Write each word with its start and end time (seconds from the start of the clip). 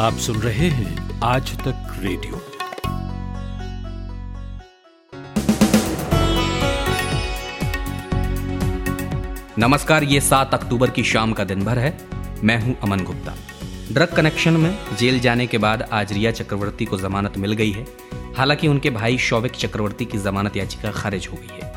आप 0.00 0.14
सुन 0.14 0.36
रहे 0.36 0.68
हैं 0.68 1.20
आज 1.24 1.58
तक 1.58 1.96
रेडियो। 1.98 2.42
नमस्कार, 9.58 10.04
ये 10.04 10.20
सात 10.20 10.54
अक्टूबर 10.54 10.90
की 10.90 11.04
शाम 11.04 11.32
का 11.32 11.44
दिन 11.44 11.64
भर 11.64 11.78
है। 11.78 11.98
मैं 12.44 12.62
हूँ 12.62 12.76
अमन 12.82 13.00
गुप्ता। 13.00 13.34
ड्रग 13.92 14.08
कनेक्शन 14.16 14.52
में 14.52 14.78
जेल 14.98 15.20
जाने 15.20 15.46
के 15.46 15.58
बाद 15.58 15.82
आज 15.92 16.12
रिया 16.12 16.30
चक्रवर्ती 16.30 16.84
को 16.84 16.98
जमानत 16.98 17.38
मिल 17.38 17.52
गई 17.52 17.72
है। 17.72 17.86
हालाँकि 18.36 18.68
उनके 18.68 18.90
भाई 18.90 19.18
शौविक 19.18 19.52
चक्रवर्ती 19.52 20.04
की 20.04 20.18
जमानत 20.18 20.56
याचिका 20.56 20.90
खारिज 20.90 21.28
हो 21.32 21.36
गई 21.36 21.60
है। 21.62 21.72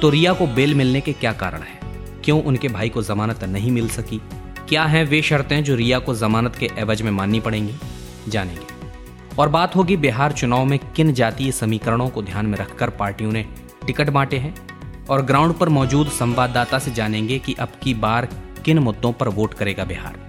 तो 0.00 0.10
रिया 0.10 0.32
को 0.32 0.46
बेल 0.46 0.74
मिलने 0.74 1.00
के 1.00 1.12
क्या 1.12 1.32
कारण 1.32 1.60
है? 1.60 1.80
क्यों 2.24 2.42
उनके 2.42 2.68
भाई 2.68 2.88
को 2.88 3.02
जमानत 3.02 3.44
नहीं 3.44 3.70
मिल 3.70 3.88
सकी? 3.88 4.22
क्या 4.70 4.84
हैं 4.84 5.04
वे 5.04 5.22
शर्तें 5.22 5.64
जो 5.64 5.74
रिया 5.74 5.98
को 5.98 6.14
जमानत 6.14 6.56
के 6.56 6.70
एवज 6.78 7.02
में 7.02 7.10
माननी 7.10 7.40
पड़ेंगी? 7.40 7.74
जानेंगे। 8.28 8.66
और 9.38 9.48
बात 9.48 9.76
होगी 9.76 9.96
बिहार 9.96 10.32
चुनाव 10.32 10.64
में 10.64 10.78
किन 10.78 11.12
जातीय 11.12 11.52
समीकरणों 11.52 12.08
को 12.08 12.22
ध्यान 12.22 12.46
में 12.46 12.58
रखकर 12.58 12.90
पार्टियों 12.90 13.32
ने 13.32 13.46
टिकट 13.86 14.10
बांटे 14.10 14.38
हैं? 14.38 14.54
और 15.10 15.22
ग्राउंड 15.22 15.54
पर 15.54 15.68
मौजूद 15.68 16.08
संवाददाता 16.08 16.78
से 16.78 16.90
जानेंगे 16.90 17.38
कि 17.38 17.54
अब 17.54 17.68
की 17.82 17.94
बार 17.94 18.28
किन 18.64 18.78
मुद्दों 18.78 19.12
पर 19.12 19.28
वोट 19.28 19.54
करेगा 19.54 19.84
बिहार। 19.84 20.28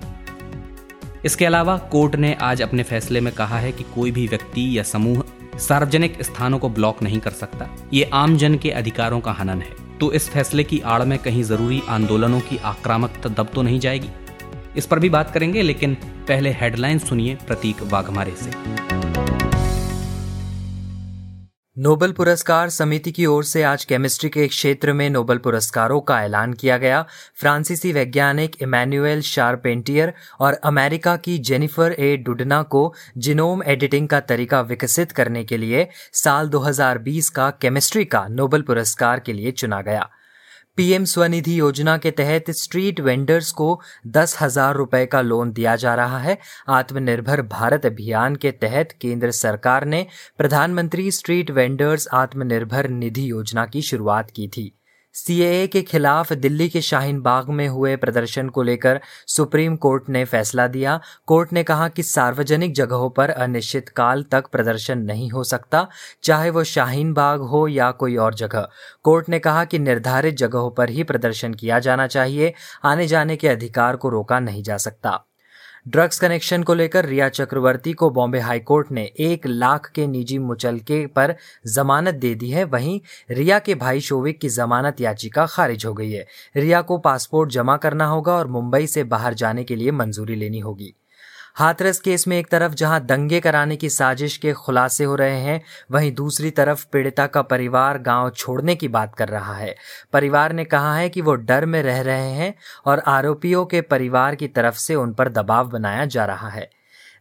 इसके 1.26 1.46
अलावा 1.46 1.78
कोर्ट 1.78 2.16
ने 2.16 2.34
आज 2.34 2.62
अपने 2.62 2.84
फैसले 2.84 3.22
में 3.22 3.34
कहा 3.34 3.58
है 3.58 3.72
कि 3.72 3.84
कोई 3.84 4.12
भी 4.12 4.28
व्यक्ति 4.28 4.78
या 4.78 4.84
समूह 4.84 5.24
सार्वजनिक 5.60 6.24
स्थानों 6.24 6.60
को 6.60 6.70
ब्लॉक 6.70 7.04
नहीं 7.04 7.20
कर 7.20 7.32
सकता। 7.32 7.68
ये 7.94 8.10
आम 8.14 8.38
जन 8.38 8.56
के 8.56 8.70
अधिकारों 8.70 9.20
का 9.20 9.32
हनन 9.32 9.62
है। 9.62 9.98
तो 10.00 10.12
इस 10.12 10.30
फैसले 10.30 10.64
की 10.64 10.80
आड़ 10.80 11.04
में 11.04 11.20
कहीं 11.20 11.44
ज़रूरी 11.44 11.82
आंदोलनों 11.90 12.40
की 12.40 12.58
आक्रामकता 12.58 13.30
दब 13.30 13.50
तो 13.56 13.62
नहीं 13.62 13.80
जाएगी? 13.80 14.10
इस 14.78 14.86
पर 14.86 15.00
भी 15.00 15.10
बात 15.10 15.32
करेंगे, 15.32 15.62
लेकिन 15.62 15.94
पहले 16.28 16.50
हेडलाइन 16.50 17.00
सुनिए 17.00 17.38
प्रतीक 17.48 17.82
वाघमारे 17.82 18.32
से। 18.32 18.52
नोबेल 21.78 22.12
पुरस्कार 22.12 22.70
समिति 22.70 23.12
की 23.12 23.26
ओर 23.26 23.44
से 23.44 23.64
आज 23.64 23.86
केमिस्ट्री 23.86 24.30
के 24.30 24.48
क्षेत्र 24.48 24.94
में 24.94 25.10
नोबेल 25.10 25.38
पुरस्कारों 25.38 26.02
का 26.02 26.24
ऐलान 26.24 26.54
किया 26.54 26.78
गया। 26.78 27.06
फ्रांसीसी 27.36 27.92
वैज्ञानिक 27.92 28.56
इमैनुअल 28.62 29.22
शारपेंटियर 29.22 30.14
और 30.40 30.54
अमेरिका 30.54 31.16
की 31.16 31.38
जेनिफर 31.38 31.92
ए 31.92 32.18
डुडना 32.18 32.64
को 32.64 32.94
जिनोम 33.18 33.64
एडिटिंग 33.64 34.08
का 34.08 34.20
तरीका 34.20 34.62
विकसित 34.62 35.12
करने 35.12 35.44
के 35.44 35.58
लिए 35.58 35.88
साल 36.14 36.50
2020 36.50 37.30
का 37.30 37.50
केमिस्ट्री 37.50 38.06
का 38.06 38.28
नोबेल 38.28 38.62
पुरस्कार 38.62 39.20
के 39.20 39.34
लिए 39.34 39.52
चुना 39.52 39.82
गया। 39.82 40.10
पीएम 40.78 41.06
स्वनिधि 41.06 41.60
योजना 41.60 41.98
के 41.98 42.12
तहत 42.12 42.50
स्ट्रीट 42.52 43.00
वेंडर्स 43.00 43.52
को 43.52 43.80
दस 44.08 44.38
हज़ार 44.42 44.76
रुपए 44.76 45.06
का 45.06 45.22
लोन 45.22 45.52
दिया 45.52 45.76
जा 45.76 45.96
रहा 45.96 46.20
है। 46.20 46.38
आत्मनिर्भर 46.70 47.42
भारत 47.42 47.86
अभियान 47.86 48.36
के 48.36 48.52
तहत 48.52 48.92
केंद्र 49.02 49.32
सरकार 49.32 49.86
ने 49.86 50.06
प्रधानमंत्री 50.38 51.12
स्ट्रीट 51.12 51.52
वेंडर्स 51.52 52.08
आत्मनिर्भर 52.14 52.90
निधि 52.90 53.30
योजना 53.32 53.66
की 53.66 53.82
शुरुआत 53.82 54.32
की 54.32 54.48
थी। 54.48 54.72
सीएए 55.14 55.68
के 55.68 55.82
खिलाफ 55.82 56.34
दिल्ली 56.34 56.70
के 56.70 56.82
शाहीन 56.82 57.22
बाग 57.22 57.50
में 57.50 57.68
हुए 57.68 57.96
प्रदर्शन 57.96 58.50
को 58.50 58.64
लेकर 58.64 59.00
सुप्रीम 59.28 59.76
कोर्ट 59.76 60.10
ने 60.10 60.26
फैसला 60.26 60.68
दिया। 60.68 61.00
कोर्ट 61.26 61.54
ने 61.54 61.64
कहा 61.64 61.88
कि 61.90 62.04
सार्वजनिक 62.04 62.74
जगहों 62.74 63.10
पर 63.10 63.30
अनिश्चित 63.30 63.90
काल 63.90 64.24
तक 64.24 64.48
प्रदर्शन 64.48 65.00
नहीं 65.00 65.30
हो 65.30 65.44
सकता, 65.44 65.88
चाहे 66.24 66.50
वो 66.50 66.64
शाहीन 66.64 67.14
बाग 67.14 67.42
हो 67.42 67.68
या 67.68 67.92
कोई 67.92 68.16
और 68.16 68.34
जगह। 68.34 68.68
कोर्ट 69.04 69.30
ने 69.30 69.40
कहा 69.40 69.66
कि 69.66 69.80
निर्धारित 69.80 70.36
जगहों 70.36 70.72
पर 70.72 70.90
ही 70.90 71.04
प्रदर्शन 71.04 71.54
किया 71.54 71.80
जाना 71.80 72.08
चाहिए 72.08 72.54
आने 72.84 73.08
जाने 73.08 73.36
के 73.36 73.48
अधिकार 73.48 73.96
को 73.96 74.10
रोका 74.10 74.40
नहीं 74.40 74.64
जा 74.64 74.78
सकता। 74.78 75.24
ड्रग्स 75.88 76.20
कनेक्शन 76.20 76.64
को 76.64 76.74
लेकर 76.74 77.06
रिया 77.06 77.30
चक्रवर्ती 77.30 77.94
को 77.94 78.10
बॉम्बे 78.10 78.40
हाईकोर्ट 78.40 78.92
ने 78.92 79.04
एक 79.20 79.48
लाख 79.48 79.92
के 79.96 80.08
निजी 80.08 80.38
मुचलके 80.40 81.08
पर 81.08 81.36
जमानत 81.68 82.16
दे 82.16 82.36
दी 82.36 82.50
है। 82.50 82.64
वहीं 82.64 83.00
रिया 83.32 83.60
के 83.60 83.76
भाई 83.76 84.00
शोविक 84.00 84.40
की 84.40 84.50
जमानत 84.50 85.02
याचिका 85.02 85.46
खारिज 85.46 85.86
हो 85.86 85.94
गई 85.94 86.12
है। 86.12 86.28
रिया 86.56 86.82
को 86.82 86.98
पासपोर्ट 86.98 87.52
जमा 87.52 87.78
करना 87.78 88.06
होगा 88.06 88.34
और 88.34 88.48
मुंबई 88.48 88.88
से 88.88 89.04
बाहर 89.04 89.34
जाने 89.34 89.64
के 89.64 89.76
लिए 89.76 89.92
मंजूरी 89.92 90.36
लेनी 90.36 90.60
होगी। 90.60 90.94
हाथरस 91.56 92.00
केस 92.00 92.28
में 92.28 92.38
एक 92.40 92.48
तरफ़ 92.48 92.74
जहाँ 92.74 93.06
दंगे 93.06 93.40
कराने 93.40 93.76
की 93.76 93.90
साजिश 93.90 94.38
के 94.38 94.54
खुलासे 94.54 95.04
हो 95.04 95.16
रहे 95.16 95.40
हैं, 95.40 95.62
वहीं 95.92 96.12
दूसरी 96.12 96.52
तरफ़ 96.52 96.86
पीड़िता 96.94 97.28
का 97.28 97.42
परिवार 97.42 97.98
गाँव 97.98 98.30
छोड़ने 98.30 98.76
की 98.76 98.88
बात 98.88 99.16
कर 99.16 99.30
रहा 99.30 99.54
है। 99.54 99.76
परिवार 100.14 100.54
ने 100.54 100.66
कहा 100.66 100.96
है 100.96 101.10
कि 101.10 101.22
वो 101.22 101.36
डर 101.36 101.66
में 101.66 101.84
रह 101.84 102.02
रहे 102.02 102.32
हैं 102.32 102.54
और 102.86 103.00
आरोपियों 103.00 103.66
के 103.66 103.82
परिवार 103.82 104.36
की 104.36 104.48
तरफ़ 104.48 104.76
से 104.76 104.96
उन 104.96 105.14
पर 105.14 105.30
दबाव 105.30 105.70
बनाया 105.70 106.06
जा 106.06 106.26
रहा 106.26 106.50
है। 106.50 106.70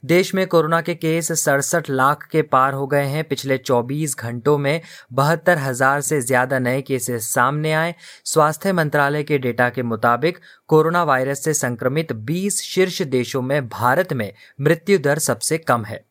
देश 0.02 0.34
में 0.34 0.46
कोरोना 0.46 0.80
के 0.80 0.94
केस 0.94 1.30
सड़सठ 1.32 1.90
लाख 1.90 2.22
के 2.22 2.42
पार 2.42 2.74
हो 2.74 2.86
गए 2.86 3.04
हैं। 3.04 3.24
पिछले 3.24 3.58
24 3.58 4.16
घंटों 4.18 4.56
में 4.58 4.80
बहत्तर 5.12 5.58
हज़ार 5.58 6.00
से 6.00 6.20
ज़्यादा 6.20 6.58
नए 6.58 6.82
केसेस 6.82 7.28
सामने 7.28 7.72
आए। 7.72 7.94
स्वास्थ्य 8.24 8.72
मंत्रालय 8.72 9.22
के 9.22 9.38
डेटा 9.38 9.68
के 9.68 9.82
मुताबिक 9.82 10.38
कोरोना 10.68 11.04
वायरस 11.04 11.44
से 11.44 11.54
संक्रमित 11.54 12.12
20 12.12 12.60
शीर्ष 12.62 13.02
देशों 13.02 13.42
में 13.42 13.68
भारत 13.68 14.12
में 14.12 14.32
मृत्यु 14.60 14.98
दर 14.98 15.18
सबसे 15.18 15.58
कम 15.58 15.84
है। 15.84 16.04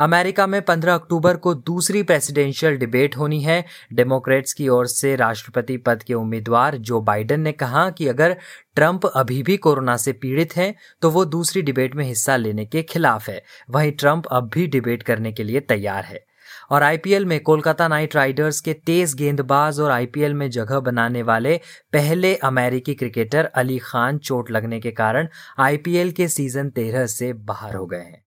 अमेरिका 0.00 0.46
में 0.46 0.60
15 0.62 0.94
अक्टूबर 0.94 1.36
को 1.36 1.54
दूसरी 1.54 2.02
प्रेसिडेंशियल 2.02 2.76
डिबेट 2.76 3.16
होनी 3.16 3.40
है। 3.42 3.64
डेमोक्रेट्स 3.92 4.52
की 4.52 4.68
ओर 4.68 4.86
से 4.86 5.14
राष्ट्रपति 5.16 5.76
पद 5.76 6.02
के 6.02 6.14
उम्मीदवार 6.14 6.76
जो 6.76 7.00
बाइडेन 7.00 7.40
ने 7.40 7.52
कहा 7.52 7.88
कि 7.90 8.08
अगर 8.08 8.36
ट्रंप 8.74 9.06
अभी 9.06 9.42
भी 9.42 9.56
कोरोना 9.56 9.96
से 9.96 10.12
पीड़ित 10.12 10.56
हैं 10.56 10.74
तो 11.02 11.10
वो 11.10 11.24
दूसरी 11.24 11.62
डिबेट 11.62 11.94
में 11.94 12.04
हिस्सा 12.04 12.36
लेने 12.36 12.66
के 12.66 12.82
खिलाफ 12.82 13.28
है। 13.28 13.42
वहीं 13.70 13.92
ट्रंप 13.92 14.26
अब 14.26 14.50
भी 14.54 14.66
डिबेट 14.66 15.02
करने 15.02 15.32
के 15.32 15.42
लिए 15.42 15.60
तैयार 15.60 16.04
है। 16.04 16.24
और 16.70 16.82
आईपीएल 16.82 17.24
में 17.24 17.38
कोलकाता 17.40 17.86
नाइट 17.88 18.14
राइडर्स 18.16 18.60
के 18.60 18.72
तेज 18.72 19.14
गेंदबाज 19.14 19.80
और 19.80 19.90
आईपीएल 19.90 20.34
में 20.34 20.48
जगह 20.50 20.80
बनाने 20.80 21.22
वाले 21.22 21.56
पहले 21.92 22.34
अमेरिकी 22.34 22.94
क्रिकेटर 22.94 23.44
अली 23.44 23.78
खान 23.78 24.18
चोट 24.18 24.50
लगने 24.50 24.80
के 24.80 24.90
कारण 24.90 25.28
आईपीएल 25.58 26.10
के 26.12 26.28
सीज़न 26.28 26.70
तेरह 26.70 27.06
से 27.06 27.32
बाहर 27.32 27.74
हो 27.74 27.86
गए 27.86 27.98
हैं। 27.98 28.24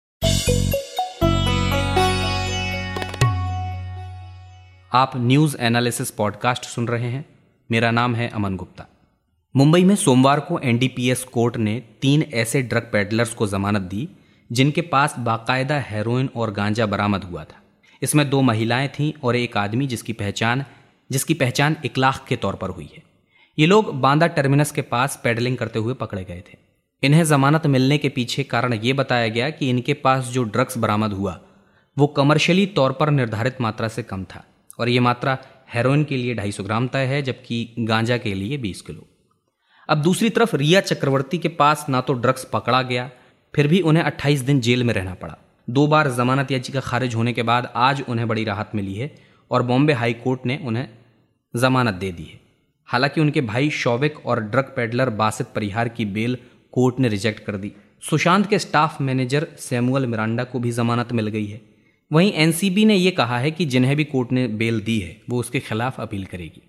आप 4.94 5.12
न्यूज़ 5.16 5.58
एनालिसिस 5.58 6.12
पॉडकास्ट 6.12 6.66
सुन 6.66 6.88
रहे 6.88 7.10
हैं। 7.10 7.26
मेरा 7.72 7.92
नाम 7.92 8.16
है 8.16 8.30
अमन 8.30 8.56
गुप्ता। 8.56 8.86
मुंबई 9.56 9.84
में 9.84 9.96
सोमवार 9.96 10.40
को 10.40 10.60
एनडीपीएस 10.60 11.24
कोर्ट 11.24 11.58
ने 11.58 11.84
तीन 12.02 12.22
ऐसे 12.22 12.62
ड्रग 12.62 12.90
पेडलर्स 12.94 13.34
को 13.34 13.48
जमानत 13.48 13.82
दी, 13.82 14.10
जिनके 14.52 14.82
पास 14.82 15.16
बाकायदा 15.20 15.80
हेरोइन 15.80 16.30
और 16.36 16.52
गांजा 16.52 16.86
बरामद 16.86 17.24
हुआ 17.24 17.44
था। 17.44 17.62
इसमें 18.02 18.30
दो 18.30 18.42
महिलाएँ 18.42 18.88
थीं 18.88 19.14
और 19.24 19.36
एक 19.36 19.58
आदमी 19.58 19.88
जिसकी 19.88 20.14
पहचान 20.14 20.66
जिसकी 21.12 21.34
पहचान 21.34 21.76
इकलाख 21.86 22.26
के 22.28 22.36
तौर 22.36 22.56
पर 22.56 22.70
हुई 22.70 22.90
है। 22.96 23.04
ये 23.60 23.66
लोग 23.66 24.02
बांदा 24.02 24.28
टर्मिनस 24.28 24.72
के 24.72 24.82
पास 24.82 25.22
पेडलिंग 25.24 25.58
करते 25.58 25.80
हुए 25.80 25.94
पकड़े 25.94 26.24
गए 26.24 26.44
थे। 26.54 26.58
इन्हें 27.04 27.24
जमानत 27.24 27.68
मिलने 27.68 27.98
के 27.98 28.10
पीछे 28.10 28.44
कारण 28.44 28.74
ये 28.74 28.94
बताया 28.94 29.28
गया 29.28 29.50
कि 29.50 29.70
इनके 29.70 29.94
पास 29.94 30.26
जो 30.26 30.44
ड्रग्स 30.44 30.78
बरामद 30.78 31.14
हुआ, 31.14 31.40
वो 31.98 32.08
कमर्शियली 32.08 32.66
तौर 32.66 32.92
पर 32.92 33.10
निर्धारित 33.10 33.62
मात्रा 33.62 33.88
से 33.88 34.04
कम 34.04 34.24
था। 34.24 34.44
और 34.80 34.90
ये 34.90 35.00
मात्रा 35.00 35.38
हेरोइन 35.74 36.04
के 36.04 36.18
लिए 36.18 36.36
250 36.36 36.62
ग्राम 36.62 36.88
तय 36.88 37.06
है, 37.06 37.22
जबकि 37.22 37.76
गांजा 37.80 38.18
के 38.18 38.34
लिए 38.34 38.58
20 38.58 38.82
किलो। 38.82 39.08
अब 39.90 40.02
दूसरी 40.02 40.30
तरफ़ 40.30 40.56
रिया 40.56 40.82
चक्रवर्ती 40.82 41.38
के 41.38 41.48
पास 41.48 41.86
ना 41.90 42.02
तो 42.02 42.14
ड्रग्स 42.14 42.44
पकड़ा 42.44 42.82
गया, 42.82 43.10
फिर 43.56 43.68
भी 43.68 43.82
उन्हें 43.82 44.04
28 44.04 44.40
दिन 44.40 44.60
जेल 44.60 44.84
में 44.84 44.94
रहना 44.94 45.14
पड़ा। 45.14 45.38
दो 45.70 45.88
बार 45.88 46.12
जमानत 46.12 46.52
याचिका 46.52 46.80
खारिज 46.80 47.16
होने 47.16 47.34
के 47.34 47.44
बाद 47.44 47.72
आज 47.76 48.04
उन्हें 48.10 48.28
बड़ी 48.28 48.44
राहत 48.44 48.72
मिली 48.76 48.94
है 48.94 49.16
और 49.52 49.64
बॉम्बे 49.64 49.94
हाई 49.94 50.14
कोर्ट 50.14 50.46
ने 50.46 50.60
उन्हें 50.66 50.88
जमानत 51.56 51.94
दे 51.94 52.12
दी 52.12 52.24
है। 52.24 52.40
हालाँकि 52.86 53.22
उनके 53.22 53.42
भाई 53.42 53.70
शौविक 53.70 54.26
और 54.26 54.40
ड्रग 54.40 54.74
पेडलर 54.76 55.10
बासित 55.10 55.48
परिहार 55.56 55.90
की 55.90 56.06
बेल 56.06 56.38
कोर्ट 56.72 57.00
ने 57.00 57.08
रिजेक्ट 57.08 57.44
कर 57.44 57.58
दी। 57.58 57.72
सुशांत 58.10 58.48
के 58.48 58.60
स्टाफ 58.60 59.02
मैनेजर 59.02 59.48
सैमुअल 59.60 60.06
मिरांडा 60.06 60.44
को 60.44 60.60
भी 60.60 60.72
जमानत 60.72 61.12
मिल 61.12 61.28
गई 61.28 61.46
है। 61.46 61.62
वहीं 62.12 62.32
एनसीबी 62.34 62.86
ने 62.86 62.96
यह 62.96 63.14
कहा 63.18 63.38
है 63.38 63.50
कि 63.52 63.66
जिन्हें 63.66 63.96
भी 63.96 64.04
कोर्ट 64.04 64.32
ने 64.32 64.48
बेल 64.60 64.80
दी 64.82 65.00
है, 65.00 65.16
वो 65.30 65.40
उसके 65.40 65.60
खिलाफ 65.60 66.00
अपील 66.02 66.24
करेगी। 66.26 66.62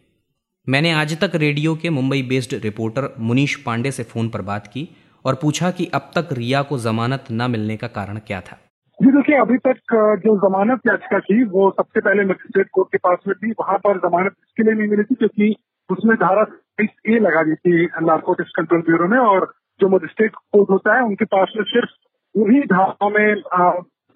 मैंने 0.66 0.90
आज 0.92 1.20
तक 1.20 1.34
रेडियो 1.34 1.74
के 1.74 1.90
मुंबई 1.90 2.22
बेस्ड 2.22 2.54
रिपोर्टर 2.64 3.08
मुनीश 3.20 3.54
पांडे 3.56 3.90
से 3.90 4.02
फ़ोन 4.02 4.28
पर 4.28 4.42
बात 4.42 4.66
की 4.66 4.88
और 5.24 5.34
पूछा 5.34 5.70
कि 5.70 5.86
अब 5.94 6.10
तक 6.16 6.28
रिया 6.32 6.62
को 6.62 6.78
जमानत 6.78 7.24
न 7.32 7.50
मिलने 7.50 7.76
का 7.76 7.86
कारण 7.86 8.18
क्या 8.26 8.40
था। 8.40 8.58
जी, 8.98 9.10
देखिए, 9.10 9.36
अभी 9.36 9.56
तक 9.58 9.80
जो 10.24 10.36
जमानत 10.38 10.80
याचिका 10.86 11.20
थी, 11.20 11.42
वो 11.44 11.70
सबसे 11.70 12.00
पहले 12.00 12.24
मजिस्ट्रेट 12.24 12.68
कोर्ट 12.72 12.88
के 12.92 12.98
पास 12.98 13.18
में 13.28 13.34
थी। 13.36 13.50
वहाँ 13.60 13.78
पर 13.78 13.98
जमानत 13.98 14.34
इसके 14.38 14.62
लिए 14.62 14.74
नहीं 14.74 14.88
मिली 14.88 15.02
थी 15.02 15.14
क्योंकि 15.14 15.54
उसमें 15.90 16.16
धारा 16.16 16.44
तेईस 16.44 16.90
ए 17.08 17.18
लगा 17.18 17.42
दी 17.42 17.54
थी 17.54 17.84
नार्कोटिक्स 18.02 18.50
कंट्रोल 18.56 18.80
ब्यूरो 18.80 19.08
ने 19.14 19.18
और 19.28 19.52
जो 19.80 19.88
मजिस्ट्रेट 19.88 20.34
कोर्ट 20.34 20.70
होता 20.70 20.96
है, 20.96 21.02
उनके 21.02 21.24
पास 21.24 21.52
में 21.56 21.64
सिर्फ़ 21.64 21.90
वही 22.34 22.60
धाराओं 22.72 23.10
में 23.10 23.42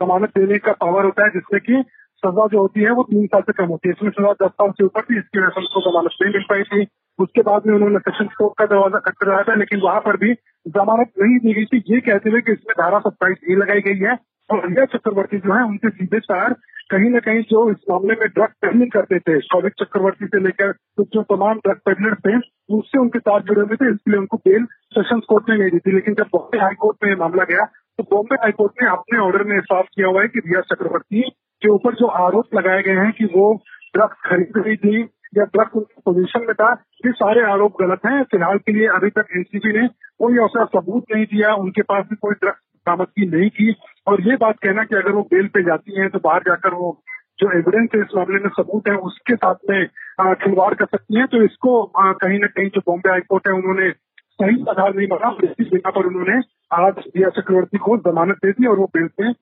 जमानत 0.01 0.39
देने 0.39 0.59
का 0.59 0.73
पावर 0.81 1.05
होता 1.05 1.25
है, 1.25 1.31
जिससे 1.31 1.61
कि 1.61 1.83
सजा 2.23 2.47
जो 2.47 2.59
होती 2.59 2.83
है, 2.83 2.91
वो 2.91 3.03
तीन 3.03 3.27
साल 3.27 3.43
से 3.43 3.53
कम 3.53 3.67
होती 3.67 3.89
है। 3.89 3.93
इसमें 3.93 4.11
सजा 4.11 4.33
दस 4.45 4.51
साल 4.51 4.71
से 4.71 4.85
ऊपर 4.85 5.03
थी, 5.03 5.19
इसकी 5.19 5.39
वजह 5.39 5.49
से 5.49 5.61
उनको 5.61 5.81
जमानत 5.91 6.23
नहीं 6.23 6.33
मिल 6.33 6.45
पाई 6.51 6.63
थी। 6.65 6.87
उसके 7.19 7.43
बाद 7.43 7.67
में 7.67 7.75
उन्होंने 7.75 7.99
सेशन 8.01 8.29
कोर्ट 8.39 8.55
का 8.59 8.67
दरवाज़ा 8.67 8.99
खट 8.99 9.09
खटखटाया 9.09 9.43
था, 9.43 9.55
लेकिन 9.55 9.81
वहाँ 9.81 10.01
पर 10.01 10.17
भी 10.17 10.33
जमानत 10.67 11.11
नहीं 11.23 11.39
दी 11.39 11.53
गई 11.55 11.65
थी। 11.65 11.83
ये 11.89 12.01
कहते 12.03 12.31
हुए 12.31 12.41
कि 12.41 12.53
इसमें 12.53 12.75
धारा 12.79 12.99
सत्ताईस 13.01 13.51
ए 13.51 13.55
लगाई 13.57 13.81
गई 13.81 13.99
है, 14.01 14.19
और 14.51 14.67
रिया 14.69 14.85
चक्रवर्ती 14.95 15.39
जो 15.39 15.53
है, 15.55 15.63
उनके 15.65 15.91
सीधे 15.91 16.21
चार 16.23 16.57
कहीं 16.91 17.11
ना 17.11 17.19
कहीं 17.19 17.43
जो 17.51 17.61
इस 17.71 17.77
मामले 17.91 18.15
में 18.15 18.27
ड्रग 18.29 18.51
पेडलिंग 18.63 18.91
करते 18.91 19.19
थे 19.19 19.39
सौविक 19.43 19.73
चक्रवर्ती 19.81 20.27
से 20.27 20.41
लेकर 20.41 20.73
तो 20.73 21.05
जो 21.15 21.23
तमाम 21.29 21.59
ड्रग 21.59 21.79
पेडलर 21.87 22.15
थे, 22.17 22.37
उससे 22.77 22.99
उनके 22.99 23.19
साथ 23.19 23.41
जुड़े 23.43 23.61
हुए 23.61 23.77
थे, 23.77 23.91
इसलिए 23.91 24.19
उनको 24.19 24.37
बेल 24.39 24.65
सेशन 24.97 25.21
कोर्ट 25.29 25.49
ने 25.51 25.57
नहीं 25.59 25.71
दी 25.71 25.79
थी। 25.79 25.95
लेकिन 25.95 26.15
जब 26.15 26.29
बॉम्बे 26.33 26.59
हाईकोर्ट 26.59 27.05
में 27.05 27.11
ये 27.11 27.17
मामला 27.17 27.45
गया 27.45 27.65
तो 27.99 28.05
बॉम्बे 28.11 28.35
हाईकोर्ट 28.35 28.83
ने 28.83 28.89
अपने 28.91 29.19
ऑर्डर 29.19 29.43
में 29.45 29.59
साफ़ 29.61 29.87
किया 29.87 30.09
हुआ 30.09 30.23
है 30.23 30.29
कि 30.29 30.39
रिया 30.47 30.61
चक्रवर्ती 30.71 31.21
के 31.63 31.69
ऊपर 31.69 31.95
जो 31.95 32.07
आरोप 32.21 32.55
लगाए 32.55 32.83
गए 32.83 32.97
हैं 32.99 33.13
कि 33.19 33.25
वो 33.35 33.53
ड्रग्स 33.95 34.17
खरीद 34.25 34.53
रही 34.57 34.77
थी 34.77 35.03
या 35.39 35.45
ड्रग्स 35.45 35.77
उनकी 35.77 36.01
पोजीशन 36.07 36.45
में 36.47 36.55
था, 36.55 36.71
ये 37.07 37.13
सारे 37.13 37.43
आरोप 37.53 37.77
गलत 37.81 38.01
हैं। 38.07 38.23
फ़िलहाल 38.23 38.59
के 38.59 38.73
लिए 38.73 38.87
अभी 38.97 39.11
तक 39.11 39.27
एनसीबी 39.37 39.73
ने 39.79 39.87
कोई 40.19 40.39
ऐसा 40.45 40.65
सबूत 40.75 41.05
नहीं 41.15 41.25
दिया, 41.25 41.55
उनके 41.55 41.83
पास 41.83 42.05
भी 42.11 42.17
कोई 42.17 42.35
ड्रग्स 42.35 42.61
बरामदगी 42.87 43.27
नहीं 43.31 43.49
की। 43.51 43.75
और 44.07 44.21
ये 44.29 44.37
बात 44.37 44.59
कहना 44.63 44.85
कि 44.85 44.97
अगर 44.97 45.13
वो 45.13 45.23
बेल 45.33 45.47
पे 45.55 45.63
जाती 45.65 46.01
हैं 46.01 46.09
तो 46.11 46.19
बाहर 46.25 46.43
जाकर 46.49 46.75
वो 46.75 46.97
जो 47.41 47.51
एविडेंस 47.51 47.89
है, 47.95 48.01
इस 48.01 48.17
मामले 48.17 48.41
में 48.43 48.51
सबूत 48.59 48.89
है, 48.89 48.95
उसके 49.09 49.37
साथ 49.37 49.71
में 49.71 50.35
खिलवाड़ 50.43 50.75
कर 50.75 50.87
सकती 50.87 51.19
हैं। 51.19 51.27
तो 51.27 51.43
इसको 51.45 51.83
कहीं 51.97 52.39
ना 52.39 52.47
कहीं 52.47 52.69
जो 52.75 52.81
बॉम्बे 52.87 53.11
हाईकोर्ट 53.11 53.49
है, 53.49 53.55
उन्होंने 53.55 53.91
सही 53.91 54.65
आधार 54.71 54.95
नहीं 54.95 55.07
माना 55.09 55.37
इसी 55.45 55.65
बिना 55.65 55.91
पर 55.91 56.07
उन्होंने 56.07 56.41
आज 56.75 57.03
दिया 57.09 57.29
चक्रवर्ती 57.31 57.79
को 57.79 57.97
जमानत 58.05 58.37
दे 58.45 58.53
दी 58.53 58.67
और 58.67 58.79
वो 58.79 58.87
बेल 58.97 59.09
पे 59.21 59.33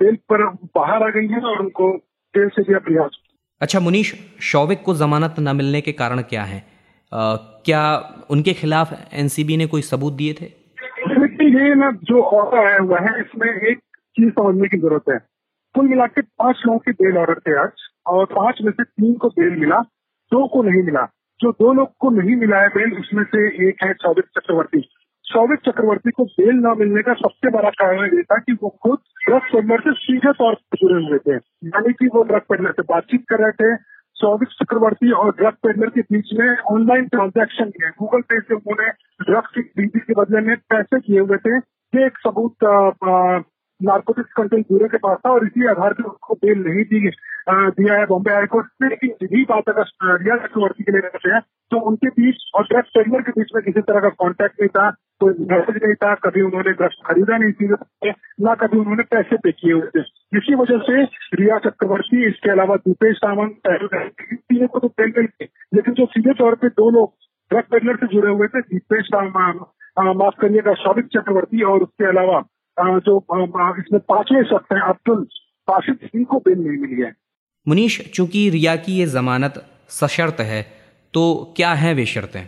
बेल 0.00 0.16
पर 0.30 0.44
बाहर 0.76 1.02
आ 1.02 1.08
गई 1.10 1.26
है 1.28 1.40
और 1.42 1.60
उनको 1.60 1.90
बेल 2.34 2.48
से 2.48 2.62
दिया 2.62 2.78
प्रयास। 2.78 3.18
अच्छा 3.60 3.80
मुनीश 3.80 4.14
शौविक 4.42 4.82
को 4.82 4.94
जमानत 4.94 5.34
न 5.40 5.56
मिलने 5.56 5.80
के 5.80 5.92
कारण 5.94 6.22
क्या 6.30 6.42
है? 6.44 6.62
आ, 7.12 7.36
क्या 7.66 7.82
उनके 8.30 8.52
खिलाफ 8.54 8.92
एनसीबी 9.14 9.56
ने 9.56 9.66
कोई 9.66 9.82
सबूत 9.82 10.12
दिए 10.12 10.32
थे? 10.32 10.48
ये 11.46 11.74
ना 11.74 11.90
जो 12.04 12.22
ऑर्डर 12.22 12.58
आया 12.58 12.78
हुआ 12.78 12.98
है 13.00 13.20
इसमें 13.20 13.48
एक 13.48 13.78
चीज़ 14.16 14.30
समझने 14.30 14.68
की 14.68 14.78
ज़रूरत 14.78 15.04
है। 15.10 15.18
कुल 15.74 15.88
मिला 15.88 16.06
के 16.06 16.20
पाँच 16.20 16.62
लोगों 16.66 16.78
के 16.78 16.92
बेल 16.92 17.16
ऑर्डर 17.18 17.38
थे 17.38 17.58
आज 17.60 17.84
और 18.06 18.24
पाँच 18.34 18.58
में 18.62 18.70
से 18.72 18.84
तीन 18.84 19.14
को 19.14 19.28
बेल 19.30 19.54
मिला 19.60 19.80
दो 20.32 20.46
को 20.48 20.62
नहीं 20.62 20.82
मिला। 20.82 21.04
जो 21.40 21.50
दो 21.52 21.72
लोग 21.72 21.92
को 22.00 22.10
नहीं 22.10 22.36
मिला 22.36 22.60
है 22.60 22.68
बेल 22.68 22.92
उसमें 23.00 23.22
से 23.24 23.46
एक 23.68 23.82
है 23.84 23.92
सौविक 23.94 24.24
चक्रवर्ती। 24.38 24.80
सौविक 25.26 25.58
चक्रवर्ती 25.58 26.10
को 26.10 26.24
बेल 26.24 26.54
न 26.54 26.74
मिलने 26.78 27.02
का 27.02 27.14
सबसे 27.14 27.50
बड़ा 27.50 27.70
कारण 27.70 28.04
ये 28.04 28.22
था 28.22 28.38
कि 28.38 28.52
वो 28.52 28.68
खुद 28.82 28.98
ड्रग 29.28 29.40
पेडलर 29.52 29.80
से 29.80 29.92
सीधे 29.92 30.32
तौर 30.32 30.54
पर 30.54 30.76
जुड़े 30.76 31.06
हुए 31.06 31.18
थे। 31.18 31.34
यानी 31.68 31.92
कि 31.92 32.06
वो 32.06 32.22
ड्रग 32.22 32.40
पेडलर 32.40 32.72
से 32.72 32.82
बातचीत 32.82 33.24
कर 33.28 33.38
रहे 33.38 33.50
थे। 33.50 33.76
सौविक 34.16 34.48
चक्रवर्ती 34.48 35.10
और 35.12 35.30
ड्रग 35.30 35.52
पेडलर 35.52 35.88
के 35.88 36.00
बीच 36.00 36.30
में 36.38 36.58
ऑनलाइन 36.58 37.08
ट्रांजेक्शन 37.08 37.64
किए। 37.64 37.90
गूगल 37.90 38.20
पे 38.20 38.40
से 38.40 38.54
उन्होंने 38.54 38.90
ड्रग्स 39.30 39.50
की 39.54 39.62
खरीदी 39.62 39.98
के 39.98 40.12
बदले 40.12 40.40
में 40.40 40.56
पैसे 40.56 41.00
किए 41.00 41.20
हुए 41.20 41.36
थे। 41.36 41.56
ये 41.98 42.06
एक 42.06 42.18
सबूत 42.18 42.54
नार्कोटिक्स 43.80 44.32
कंट्रोल 44.36 44.60
ब्यूरो 44.62 44.86
के 44.88 44.96
पास 44.98 45.16
था 45.26 45.30
और 45.30 45.46
इसी 45.46 45.66
आधार 45.68 45.92
पर 45.92 46.04
उसको 46.04 46.34
बेल 46.44 46.62
नहीं 46.66 46.84
दी 46.92 47.10
दिया 47.48 47.94
है 47.94 48.06
बॉम्बे 48.06 48.32
हाईकोर्ट 48.32 48.66
ने 48.82 48.88
लेकिन 48.88 49.10
यही 49.22 49.42
बात 49.50 49.68
अगर 49.68 50.16
रिया 50.22 50.36
चक्रवर्ती 50.36 50.84
के 50.84 50.92
लिए 50.92 51.00
करते 51.00 51.32
हैं 51.32 51.40
तो 51.70 51.80
उनके 51.90 52.08
बीच 52.16 52.50
और 52.54 52.64
ड्रग्स 52.64 52.88
पेडलर 52.94 53.22
के 53.22 53.32
बीच 53.38 53.50
में 53.54 53.62
किसी 53.64 53.80
तरह 53.80 54.00
का 54.00 54.08
कॉन्टैक्ट 54.22 54.60
नहीं 54.60 54.68
था, 54.68 54.90
कोई 55.20 55.46
मैसेज 55.50 55.76
नहीं 55.84 55.94
था, 55.94 56.14
कभी 56.24 56.42
उन्होंने 56.42 56.72
ड्रग्स 56.72 56.96
खरीदा 57.06 57.36
नहीं 57.36 57.52
थी, 57.52 57.68
ना 58.44 58.54
कभी 58.62 58.78
उन्होंने 58.78 59.02
पैसे 59.10 59.36
पे 59.36 59.52
किए 59.52 59.72
हुए 59.72 59.86
थे। 59.96 60.00
इसी 60.38 60.54
वजह 60.54 60.78
से 60.88 61.02
रिया 61.40 61.58
चक्रवर्ती, 61.66 62.26
इसके 62.28 62.50
अलावा 62.50 62.76
दीपेश 62.78 63.16
सावंत 63.16 63.68
तीनों 63.68 64.68
को 64.68 64.78
तो 64.78 64.88
बेल 64.90 65.10
गई 65.18 65.46
लेकिन 65.74 65.94
जो 65.94 66.06
सीधे 66.08 66.34
तौर 66.34 66.54
पर 66.54 66.68
दो 66.80 66.90
लोग 66.90 67.14
ड्रग 67.50 67.64
पेडलर 67.70 67.96
से 67.96 68.06
जुड़े 68.06 68.30
हुए 68.30 68.46
थे, 68.48 68.60
दीपेश 68.62 69.08
माफ़ 69.14 70.40
करिएगा 70.40 70.72
सौविक 70.76 71.06
चक्रवर्ती 71.12 71.62
और 71.64 71.82
उसके 71.82 72.08
अलावा 72.08 72.40
जो 72.78 73.18
इसमें 73.78 74.00
पाँचवें 74.08 74.42
शख्स 74.44 74.72
हैं 74.72 74.80
अब्दुल 74.82 75.26
सिंह 75.68 76.24
को 76.24 76.38
बेल 76.38 76.58
नहीं 76.58 76.78
मिली 76.78 77.02
है। 77.02 77.12
मुनीश 77.66 78.00
चूँकि 78.14 78.48
रिया 78.50 78.74
की 78.78 78.98
ये 78.98 79.06
जमानत 79.12 79.54
सशर्त 79.90 80.40
है 80.42 80.62
तो 81.14 81.22
क्या 81.56 81.72
है 81.74 81.92
वे 81.94 82.04
शर्तें? 82.06 82.44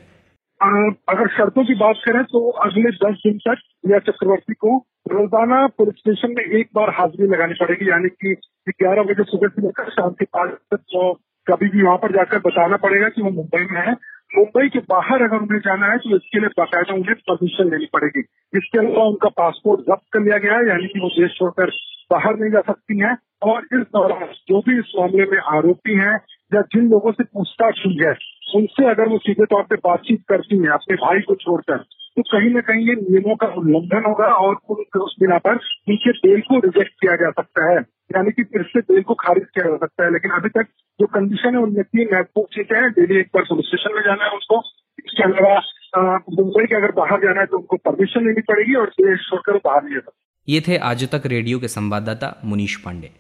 अगर 1.09 1.29
शर्तों 1.29 1.65
की 1.65 1.75
बात 1.75 1.97
करें 2.05 2.23
तो 2.25 2.49
अगले 2.65 2.91
दस 2.99 3.17
दिन 3.25 3.39
तक 3.39 3.63
रिया 3.87 3.99
चक्रवर्ती 4.07 4.55
को 4.55 4.77
रोज़ाना 5.13 5.67
पुलिस 5.79 5.95
स्टेशन 5.95 6.35
में 6.39 6.45
एक 6.61 6.69
बार 6.75 6.91
हाजिरी 6.91 7.29
लगानी 7.29 7.55
पड़ेगी 7.55 7.91
यानी 7.91 8.09
कि 8.17 8.35
ग्यारह 8.69 9.03
बजे 9.03 9.25
सुबह 9.25 9.49
से 9.49 9.63
लेकर 9.63 9.91
शाम 9.91 10.11
के 10.13 10.25
पाँच 10.25 10.51
तक 10.73 10.83
तो 10.95 11.13
कभी 11.47 11.69
भी 11.69 11.83
वहाँ 11.83 11.97
पर 11.97 12.13
जाकर 12.13 12.39
बताना 12.47 12.77
पड़ेगा 12.77 13.09
कि 13.09 13.23
वो 13.23 13.31
मुंबई 13.31 13.67
में 13.71 13.81
है। 13.81 13.95
मुंबई 14.37 14.69
के 14.69 14.79
बाहर 14.79 15.23
अगर 15.23 15.37
उन्हें 15.37 15.59
जाना 15.59 15.87
है 15.87 15.99
तो 15.99 16.17
इसके 16.17 16.41
लिए 16.41 16.49
बाकायदा 16.49 16.95
उन्हें 16.95 17.15
परमिशन 17.15 17.71
लेनी 17.71 17.87
पड़ेगी। 17.93 18.21
इसके 18.55 18.79
अलावा 18.79 19.05
उनका 19.05 19.29
पासपोर्ट 19.29 19.81
जब्त 19.81 20.03
कर 20.13 20.21
लिया 20.21 20.39
गया 20.39 20.53
है, 20.53 20.69
यानी 20.69 20.87
कि 20.87 21.01
वो 21.01 21.09
देश 21.09 21.31
छोड़कर 21.39 21.71
बाहर 22.11 22.39
नहीं 22.39 22.51
जा 22.51 22.61
सकती 22.61 22.99
हैं। 22.99 23.19
और 23.43 23.63
इस 23.63 23.81
दौरान 23.81 24.27
जो 24.49 24.61
भी 24.61 24.79
इस 24.79 24.93
मामले 24.99 25.25
में 25.25 25.39
आरोपी 25.39 25.95
हैं, 25.95 26.15
या 26.55 26.61
जिन 26.61 26.91
लोगों 26.91 27.13
से 27.13 27.25
पूछताछ 27.25 27.83
हुई 27.87 27.99
है, 28.01 28.15
उनसे 28.57 28.91
अगर 28.91 29.09
वो 29.09 29.19
सीधे 29.19 29.45
तौर 29.45 29.63
पर 29.63 29.77
बातचीत 29.77 30.23
करती 30.29 30.59
हैं, 30.59 30.69
अपने 30.69 30.97
भाई 30.97 31.21
को 31.21 31.35
छोड़कर 31.35 31.85
तो 32.19 32.23
कहीं 32.29 32.49
न 32.51 32.61
कहीं 32.69 32.87
ये 32.87 32.95
नियमों 32.95 33.35
का 33.37 33.47
उल्लंघन 33.59 34.07
होगा 34.07 34.27
और 34.37 34.55
उस 35.01 35.15
बिना 35.21 35.37
पर 35.39 35.59
उनके 35.89 36.13
बेल 36.19 36.41
को 36.49 36.59
रिजेक्ट 36.65 36.93
किया 37.03 37.15
जा 37.17 37.31
सकता 37.31 37.67
है। 37.71 37.77
यानी 38.11 38.31
कि 38.31 38.43
फिर 38.45 38.63
से 38.69 38.81
बेल 38.83 39.03
को 39.03 39.15
खारिज 39.15 39.45
किया 39.55 39.67
जा 39.67 39.77
सकता 39.77 40.05
है। 40.05 40.13
लेकिन 40.13 40.31
अभी 40.31 40.49
तक 40.49 40.67
जो 41.01 41.07
कंडीशन 41.15 41.55
है 41.57 41.63
उनमें 41.63 41.85
तीन 41.85 42.09
महत्वपूर्ण 42.13 42.49
चीज़ें 42.55 42.81
हैं। 42.81 42.91
डेली 42.91 43.21
एक 43.21 43.31
बार 43.35 43.45
पुलिस 43.51 43.67
स्टेशन 43.67 43.95
में 43.97 44.03
जाना 44.03 44.25
है 44.25 44.31
उनको। 44.31 44.61
इसके 44.99 45.23
अलावा 45.23 46.17
मुंबई 46.33 46.67
के 46.67 46.77
अगर 46.77 46.93
बाहर 46.93 47.21
जाना 47.21 47.41
है 47.41 47.47
तो 47.47 47.59
उनको 47.59 47.77
परमिशन 47.87 48.27
लेनी 48.27 48.43
पड़ेगी 48.51 48.75
और 48.75 48.93
देश 49.01 49.29
छोड़कर 49.31 49.61
बाहर 49.65 49.83
नहीं 49.85 49.95
जा 49.95 50.01
सकते। 50.01 50.53
ये 50.53 50.61
थे 50.69 50.77
आज 50.91 51.09
तक 51.15 51.23
रेडियो 51.27 51.59
के 51.59 51.69
संवाददाता 51.69 52.37
मुनीष 52.45 52.77
पांडे। 52.85 53.11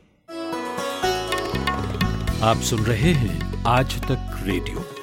आप 2.44 2.56
सुन 2.66 2.86
रहे 2.86 3.12
हैं 3.22 3.34
आज 3.68 4.00
तक 4.04 4.40
रेडियो। 4.46 4.97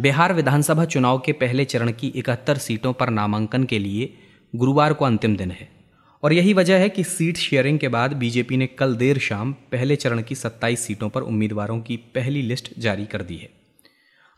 बिहार 0.00 0.32
विधानसभा 0.32 0.84
चुनाव 0.84 1.18
के 1.18 1.32
पहले 1.32 1.64
चरण 1.64 1.92
की 1.92 2.08
इकहत्तर 2.08 2.58
सीटों 2.58 2.92
पर 2.92 3.10
नामांकन 3.10 3.64
के 3.64 3.78
लिए 3.78 4.14
गुरुवार 4.56 4.92
को 4.92 5.04
अंतिम 5.04 5.36
दिन 5.36 5.50
है। 5.50 5.68
और 6.22 6.32
यही 6.32 6.52
वजह 6.52 6.78
है 6.78 6.88
कि 6.88 7.04
सीट 7.04 7.36
शेयरिंग 7.36 7.78
के 7.78 7.88
बाद 7.88 8.12
बीजेपी 8.12 8.56
ने 8.56 8.66
कल 8.66 8.96
देर 8.96 9.18
शाम 9.18 9.52
पहले 9.52 9.96
चरण 9.96 10.22
की 10.22 10.34
27 10.34 10.80
सीटों 10.80 11.08
पर 11.08 11.20
उम्मीदवारों 11.20 11.80
की 11.80 11.96
पहली 11.96 12.42
लिस्ट 12.42 12.78
जारी 12.78 13.06
कर 13.06 13.22
दी 13.22 13.36
है। 13.36 13.50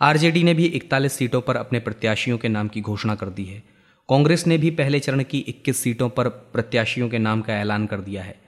आरजेडी 0.01 0.43
ने 0.43 0.55
भी 0.55 0.65
41 0.65 1.13
सीटों 1.13 1.41
पर 1.41 1.57
अपने 1.57 1.81
प्रत्याशियों 1.81 2.39
के 2.39 2.49
नाम 2.49 2.69
की 2.69 2.81
घोषणा 2.81 3.15
कर 3.15 3.27
दी 3.27 3.45
है। 3.45 3.63
कांग्रेस 4.09 4.47
ने 4.47 4.59
भी 4.59 4.71
पहले 4.71 5.01
चरण 5.01 5.23
की 5.23 5.39
21 5.39 5.77
सीटों 5.77 6.09
पर 6.09 6.29
प्रत्याशियों 6.29 7.09
के 7.09 7.19
नाम 7.19 7.41
का 7.41 7.55
ऐलान 7.55 7.87
कर 7.87 8.01
दिया 8.01 8.23
है। 8.23 8.41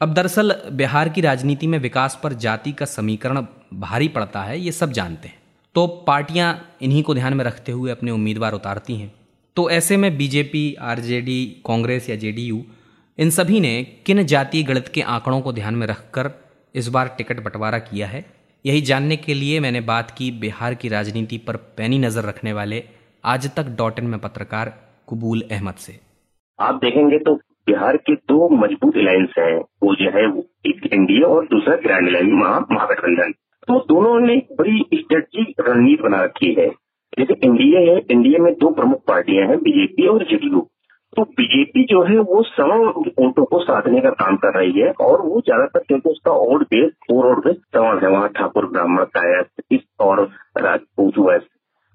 अब 0.00 0.14
दरअसल 0.14 0.56
बिहार 0.72 1.08
की 1.08 1.20
राजनीति 1.20 1.66
में 1.66 1.78
विकास 1.78 2.20
पर 2.22 2.32
जाति 2.32 2.72
का 2.72 2.86
समीकरण 2.86 3.46
भारी 3.74 4.08
पड़ता 4.08 4.42
है, 4.42 4.60
ये 4.60 4.72
सब 4.72 4.92
जानते 4.92 5.28
हैं। 5.28 5.37
तो 5.78 5.86
पार्टियाँ 6.06 6.46
इन्हीं 6.82 7.02
को 7.02 7.14
ध्यान 7.14 7.34
में 7.34 7.44
रखते 7.44 7.72
हुए 7.72 7.90
अपने 7.90 8.10
उम्मीदवार 8.10 8.52
उतारती 8.52 8.94
हैं। 8.96 9.12
तो 9.56 9.68
ऐसे 9.70 9.96
में 9.96 10.16
बीजेपी, 10.16 10.74
आरजेडी, 10.74 11.44
कांग्रेस 11.66 12.08
या 12.10 12.16
जेडीयू, 12.16 12.58
इन 13.18 13.30
सभी 13.30 13.60
ने 13.60 13.70
किन 14.06 14.22
जातीय 14.24 14.62
गणित 14.62 14.88
के 14.88 15.02
आंकड़ों 15.02 15.40
को 15.40 15.52
ध्यान 15.52 15.74
में 15.74 15.86
रखकर 15.86 16.30
इस 16.74 16.88
बार 16.88 17.14
टिकट 17.18 17.42
बंटवारा 17.44 17.78
किया 17.78 18.06
है? 18.06 18.24
यही 18.64 18.80
जानने 18.80 19.16
के 19.16 19.34
लिए 19.34 19.60
मैंने 19.60 19.80
बात 19.80 20.10
की 20.10 20.30
बिहार 20.40 20.74
की 20.74 20.88
राजनीति 20.88 21.38
पर 21.38 21.56
पैनी 21.76 21.98
नज़र 21.98 22.24
रखने 22.24 22.52
वाले 22.52 22.82
आज 23.24 23.50
तक 23.56 23.74
डॉट 23.78 23.98
इन 23.98 24.06
में 24.06 24.18
पत्रकार 24.18 24.74
कुबूल 25.06 25.42
अहमद 25.50 25.74
से। 25.74 25.98
आप 26.58 26.74
देखेंगे 26.74 27.18
तो 27.18 27.34
बिहार 27.66 27.96
के 27.96 28.14
दो 28.14 28.48
मज़बूत 28.56 28.96
अलायंस 28.96 29.34
हैं, 29.38 29.58
वो 29.58 29.94
जो 29.94 30.10
है 30.10 30.26
एक 30.66 30.92
एनडीए 30.92 31.22
और 31.24 31.44
दूसरा 31.46 31.76
ग्रैंड 31.76 32.08
अलायंस 32.08 32.32
महागठबंधन। 32.72 33.34
तो 33.68 33.78
दोनों 33.88 34.18
ने 34.20 34.36
बड़ी 34.58 34.78
स्ट्रेटजी 34.94 35.42
रणनीति 35.60 36.02
बना 36.02 36.22
रखी 36.24 36.52
है। 36.58 36.68
जैसे 37.12 37.34
एनडीए 37.44 37.80
है 37.80 37.96
एनडीए 38.12 38.38
में 38.38 38.52
दो 38.54 38.70
प्रमुख 38.74 39.00
पार्टियाँ 39.08 39.46
हैं 39.48 39.58
बीजेपी 39.60 40.06
और 40.08 40.24
जेडीयू 40.24 40.60
तो 41.12 41.22
बीजेपी 41.34 41.82
जो 41.90 42.02
है 42.04 42.16
वो 42.20 42.42
सौ 42.44 42.66
वोटों 42.78 43.44
को 43.44 43.58
साधने 43.60 44.00
का 44.00 44.10
काम 44.16 44.36
कर 44.36 44.58
रही 44.58 44.80
है 44.80 44.90
और 45.00 45.20
वो 45.22 45.40
ज़्यादातर 45.40 45.84
क्योंकि 45.86 46.10
उसका 46.10 46.32
odd 46.46 46.62
base 46.64 46.90
for 47.08 47.26
odd 47.26 47.44
base 47.44 47.56
सवाल 47.74 47.98
है। 47.98 48.10
वहाँ 48.10 48.28
ठाकुर 48.36 48.66
ब्राह्मण 48.72 49.04
कायस 49.16 49.80
और 50.00 50.22
राजपूत 50.58 51.18
वैस 51.20 51.42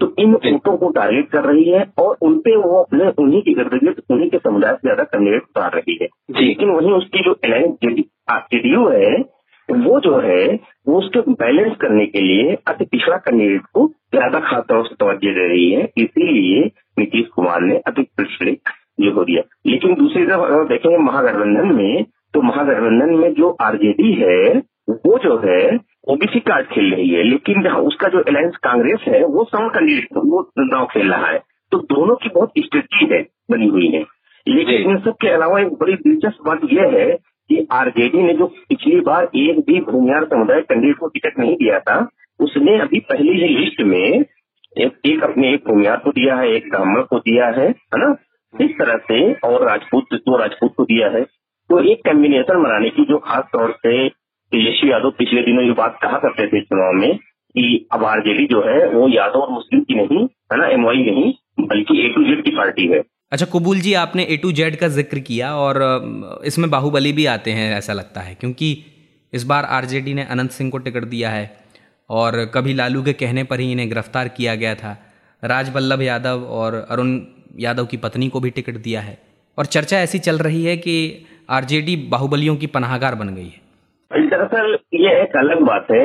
तो 0.02 0.14
इन 0.20 0.34
वोटों 0.36 0.76
को 0.78 0.90
टारगेट 0.92 1.30
कर 1.32 1.44
रही 1.46 1.70
है 1.70 1.86
और 2.00 2.18
उनपे 2.22 2.56
वो 2.58 2.82
अपने 2.82 3.10
उन्हीं 3.24 3.42
के 3.42 3.54
गिर्द 3.54 4.02
उन्हीं 4.12 4.30
के 4.30 4.38
समुदाय 4.40 4.74
से 4.74 4.82
ज़्यादा 4.84 5.04
कैंडिडेट 5.06 5.44
उतार 5.44 5.72
रही 5.76 5.98
है। 6.02 6.08
लेकिन 6.40 6.70
वहीं 6.70 6.92
उसकी 6.94 7.24
जो 7.24 7.32
अलायंस 7.44 7.78
जेडीयू 7.84 8.88
है 8.90 9.14
वो 9.70 10.00
जो 10.00 10.18
है 10.20 10.46
वो 10.88 10.98
उसको 10.98 11.22
बैलेंस 11.34 11.76
करने 11.82 12.06
के 12.06 12.22
लिए 12.22 12.56
अति 12.68 12.86
पिछड़ा 12.86 13.18
कैंडिडेट 13.18 13.62
को 13.74 13.88
ज़्यादा 14.16 14.40
खासतौर 14.42 14.86
से 14.88 14.96
तवज्जो 14.96 15.34
दे 15.34 15.48
रही 15.48 15.70
है। 15.72 15.84
इसीलिए 15.98 16.66
नीतीश 17.00 17.28
कुमार 17.36 17.62
ने 17.62 17.78
अति 17.88 18.02
पिछड़े 18.18 18.52
ये 19.00 19.12
हो 19.12 19.24
दिया। 19.26 19.44
लेकिन 19.68 19.96
दूसरी 19.96 20.26
तरफ़ 20.26 20.42
अगर 20.42 20.68
देखेंगे 20.68 20.98
महागठबंधन 21.04 21.74
में 21.76 22.04
तो 22.34 22.42
महागठबंधन 22.42 23.14
में 23.16 23.34
जो 23.34 23.50
आरजेडी 23.62 24.14
है 24.14 24.38
वो 24.90 25.18
जो 25.24 25.38
है 25.46 25.60
ओबीसी 26.10 26.40
कार्ड 26.42 26.66
खेल 26.68 26.94
रही 26.94 27.10
है। 27.10 27.24
लेकिन 27.24 27.68
उसका 27.68 28.08
जो 28.10 28.20
अलायंस 28.22 28.56
कांग्रेस 28.64 29.06
है 29.08 29.24
वो 29.26 29.44
सम 29.46 29.68
कैंडिडेट 29.70 30.18
वो 30.18 30.42
दाव 30.60 30.86
खेल 30.94 31.12
रहा 31.12 31.28
है। 31.28 31.40
तो 31.72 31.78
दोनों 31.90 32.16
की 32.16 32.30
बहुत 32.30 32.52
स्ट्रेटी 32.60 33.14
है 33.14 33.22
बनी 33.52 33.68
हुई 33.68 33.88
है। 33.88 34.02
लेकिन 34.48 34.90
इन 34.90 34.98
सब 35.00 35.16
के 35.22 35.30
अलावा 35.30 35.60
एक 35.60 35.74
बड़ी 35.80 35.94
दिलचस्प 35.96 36.44
बात 36.46 36.62
यह 36.72 36.90
है 36.94 37.12
कि 37.50 37.68
आरजेडी 37.72 38.24
ने 38.24 38.34
जो 38.34 38.46
पिछली 38.70 39.00
बार 39.00 39.24
एक 39.24 39.60
भी 39.60 39.80
भूमियार 39.80 40.26
समुदाय 40.26 40.62
कैंडिडेट 40.62 40.98
को 40.98 41.08
टिकट 41.08 41.40
नहीं 41.40 41.56
दिया 41.56 41.80
था 41.80 42.08
उसने 42.40 42.80
अभी 42.80 43.00
पहली 43.00 43.32
ही 43.32 43.48
लिस्ट 43.60 43.82
में 43.82 44.00
एक, 44.00 45.00
एक 45.06 45.24
अपने 45.24 45.54
एक 45.54 45.64
भूमियार 45.68 45.98
को 45.98 46.12
दिया 46.12 46.36
है 46.36 46.52
एक 46.52 46.70
ब्राह्मण 46.70 47.02
को 47.02 47.20
दिया 47.20 47.48
है 47.48 47.70
है 47.70 47.98
ना? 47.98 48.16
इस 48.62 48.72
तरह 48.72 48.98
से 48.98 49.34
और 49.34 49.70
राजपूत 49.70 50.14
दो 50.14 50.38
राजपूत 50.38 50.74
को 50.78 50.84
दिया 50.84 51.10
है। 51.10 51.22
तो 51.70 51.80
एक 51.92 52.02
कॉम्बिनेशन 52.06 52.64
बनाने 52.64 52.90
की 52.90 53.04
जो 53.04 53.18
खास 53.18 53.44
तौर 53.54 53.72
से 53.72 54.10
तेजस्वी 54.10 54.92
यादव 54.92 55.12
पिछले 55.12 55.42
दिनों 55.42 55.64
ये 55.64 55.72
बात 55.72 55.98
कहा 56.02 56.18
करते 56.18 56.48
थे 56.48 56.62
चुनाव 56.62 56.94
में 56.94 57.18
कि 57.18 57.88
अब 57.92 58.04
आरजेडी 58.04 58.46
जो 58.46 58.62
है 58.62 58.90
वो 58.90 59.08
यादव 59.08 59.40
और 59.40 59.52
मुस्लिम 59.52 59.82
की 59.82 59.96
नहीं 59.96 60.24
है 60.54 60.58
ना 60.58 60.68
एम 60.68 60.82
नहीं 60.82 61.34
बल्कि 61.60 62.06
ए 62.06 62.10
टू 62.10 62.24
जेड 62.24 62.44
की 62.44 62.52
पार्टी 62.52 62.88
है। 62.88 63.00
अच्छा 63.34 63.46
कुबूल 63.46 63.80
जी 63.80 63.94
आपने 63.94 64.24
ए 64.24 64.36
टू 64.38 64.52
जेड 64.52 64.76
का 64.76 64.88
ज़िक्र 64.88 65.20
किया 65.20 65.48
और 65.56 65.78
इसमें 66.46 66.70
बाहुबली 66.70 67.12
भी 67.14 67.26
आते 67.26 67.52
हैं 67.52 67.78
ऐसा 67.78 67.94
लगता 67.94 68.22
है 68.22 68.34
क्योंकि 68.36 68.68
इस 69.34 69.44
बार 69.44 69.66
आरजेडी 69.68 70.14
ने 70.14 70.24
अनंत 70.26 70.52
सिंह 70.52 70.70
को 70.72 70.78
टिकट 70.78 71.04
दिया 71.04 71.30
है 71.30 71.46
और 72.10 72.38
कभी 72.54 72.74
लालू 72.74 73.02
के 73.04 73.14
कहने 73.14 73.44
पर 73.44 73.60
ही 73.60 73.72
इन्हें 73.72 73.88
गिरफ़्तार 73.90 74.28
किया 74.28 74.56
गया 74.56 74.74
था। 74.76 74.92
राज 75.44 75.74
वल्लभ 75.76 76.02
यादव 76.02 76.44
और 76.52 76.76
अरुण 76.90 77.20
यादव 77.60 77.86
की 77.86 77.98
पत्नी 77.98 78.28
को 78.30 78.40
भी 78.40 78.50
टिकट 78.50 78.78
दिया 78.84 79.02
है। 79.02 79.18
और 79.58 79.66
चर्चा 79.68 80.00
ऐसी 80.00 80.20
चल 80.20 80.38
रही 80.40 80.64
है 80.66 80.76
कि 80.78 80.96
आरजेडी 81.50 81.96
बाहुबलियों 82.12 82.56
की 82.56 82.68
पनाहगार 82.68 83.16
बन 83.16 83.34
गई 83.36 83.48
है। 83.48 84.28
दरअसल 84.30 84.78
ये 84.96 85.22
एक 85.22 85.36
अलग 85.38 85.62
बात 85.62 85.88
है, 85.92 86.04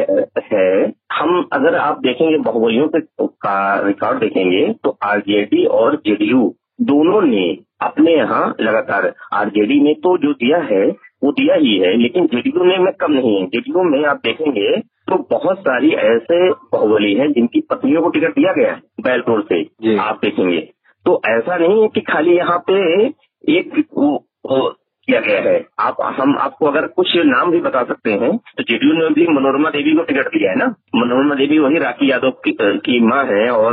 है। 0.53 0.93
हम 1.13 1.49
अगर 1.53 1.77
आप 1.79 2.01
देखेंगे 2.01 2.39
बाहुबलियों 2.39 2.89
का 2.89 3.59
रिकॉर्ड 3.87 4.21
देखेंगे 4.21 4.73
तो 4.85 4.97
आरजेडी 5.05 5.65
और 5.67 5.97
जेडीयू 6.07 6.55
दोनों 6.79 7.21
ने 7.23 7.47
अपने 7.83 8.17
यहाँ 8.17 8.55
लगातार 8.61 9.13
आरजेडी 9.35 9.81
ने 9.81 9.93
तो 9.95 10.17
जो 10.19 10.33
दिया 10.35 10.59
है 10.71 10.87
वो 11.25 11.31
दिया 11.33 11.55
ही 11.57 11.77
है 11.79 11.97
लेकिन 11.99 12.27
जेडीयू 12.27 12.65
ने 12.65 12.77
में 12.79 12.93
कम 13.01 13.13
नहीं 13.13 13.35
है। 13.37 13.47
जेडीयू 13.47 13.83
में 13.85 14.05
आप 14.05 14.21
देखेंगे 14.25 14.71
तो 15.09 15.17
बहुत 15.31 15.59
सारी 15.59 15.91
ऐसे 16.03 16.49
बाहुबली 16.51 17.13
हैं 17.15 17.31
जिनकी 17.33 17.61
पत्नियों 17.71 18.03
को 18.03 18.09
टिकट 18.09 18.35
दिया 18.35 18.53
गया 18.53 18.73
है 18.73 18.81
बैलपुर 19.01 19.47
से। 19.53 19.63
आप 19.99 20.19
देखेंगे। 20.23 20.61
तो 21.07 21.21
ऐसा 21.29 21.57
नहीं 21.57 21.83
है 21.83 21.89
कि 21.89 22.01
खाली 22.03 22.37
यहाँ 22.37 22.59
पे 22.67 22.77
एक 23.05 23.73
वो, 23.97 24.11
वो 24.47 24.69
किया 25.09 25.21
गया 25.21 25.41
है। 25.43 25.65
आप 25.81 25.97
हम 26.19 26.37
आपको 26.39 26.67
अगर 26.67 26.87
कुछ 26.89 27.17
नाम 27.27 27.51
भी 27.51 27.61
बता 27.61 27.83
सकते 27.85 28.13
हैं 28.13 28.37
तो 28.37 28.63
जेडीयू 28.63 28.93
ने 28.95 29.09
भी 29.15 29.27
मनोरमा 29.31 29.71
देवी 29.71 29.95
को 29.97 30.03
टिकट 30.05 30.29
दिया 30.29 30.51
है 30.51 30.57
ना? 30.57 30.67
मनोरमा 30.95 31.35
देवी 31.35 31.59
वही 31.59 31.79
राखी 31.79 32.11
यादव 32.11 32.31
की, 32.45 32.57
की 32.61 33.01
माँ 33.01 33.25
है 33.27 33.51
और 33.51 33.73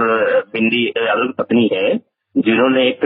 बिंदी 0.53 0.85
यादव 0.87 1.27
की 1.27 1.33
पत्नी 1.37 1.69
है। 1.73 1.87
जिन्होंने 2.35 2.87
एक 2.87 2.99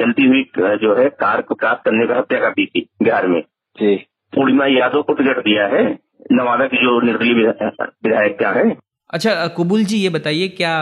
चलती 0.00 0.26
हुई 0.26 0.42
जो 0.78 0.94
है 0.96 1.08
कार 1.20 1.42
को 1.42 1.54
क्रॉस 1.54 1.78
करने 1.84 2.06
का 2.06 2.18
हत्या 2.18 2.38
कर 2.40 2.50
दी 2.50 2.66
थी 2.66 2.86
बिहार 3.02 3.26
में। 3.26 3.40
जी। 3.78 3.94
पूर्णिमा 4.32 4.66
यादव 4.68 5.02
को 5.02 5.12
टिकट 5.12 5.38
दिया 5.38 5.66
है। 5.66 5.82
नवादा 6.32 6.66
की 6.66 6.76
जो 6.76 7.00
निर्दलीय 7.00 7.34
विधायक 7.34 8.38
क्या 8.38 8.50
है? 8.50 8.64
अच्छा 9.10 9.46
कुबुल 9.46 9.84
जी 9.84 9.96
ये 9.96 10.08
बताइए 10.08 10.48
क्या 10.48 10.74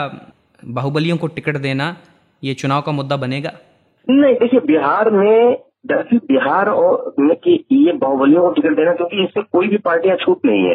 बाहुबलियों 0.63 1.17
को 1.17 1.27
टिकट 1.27 1.57
देना 1.57 1.97
ये 2.43 2.55
चुनाव 2.55 2.83
का 2.83 2.93
मुद्दा 2.93 3.17
बनेगा? 3.17 3.53
नहीं 4.09 4.35
देखिए 4.35 4.61
बिहार 4.67 5.11
में 5.11 5.57
दरअसल 5.87 6.19
बिहार 6.19 6.69
और 6.69 7.15
में 7.19 7.37
की 7.37 7.55
ये 7.73 7.93
बाहुबलियों 7.93 8.43
को 8.43 8.51
टिकट 8.53 8.77
देना 8.77 8.93
क्योंकि 8.93 9.23
इससे 9.25 9.43
कोई 9.43 9.69
भी 9.69 9.77
पार्टियाँ 9.79 10.17
छूट 10.17 10.45
नहीं 10.45 10.65
है। 10.65 10.75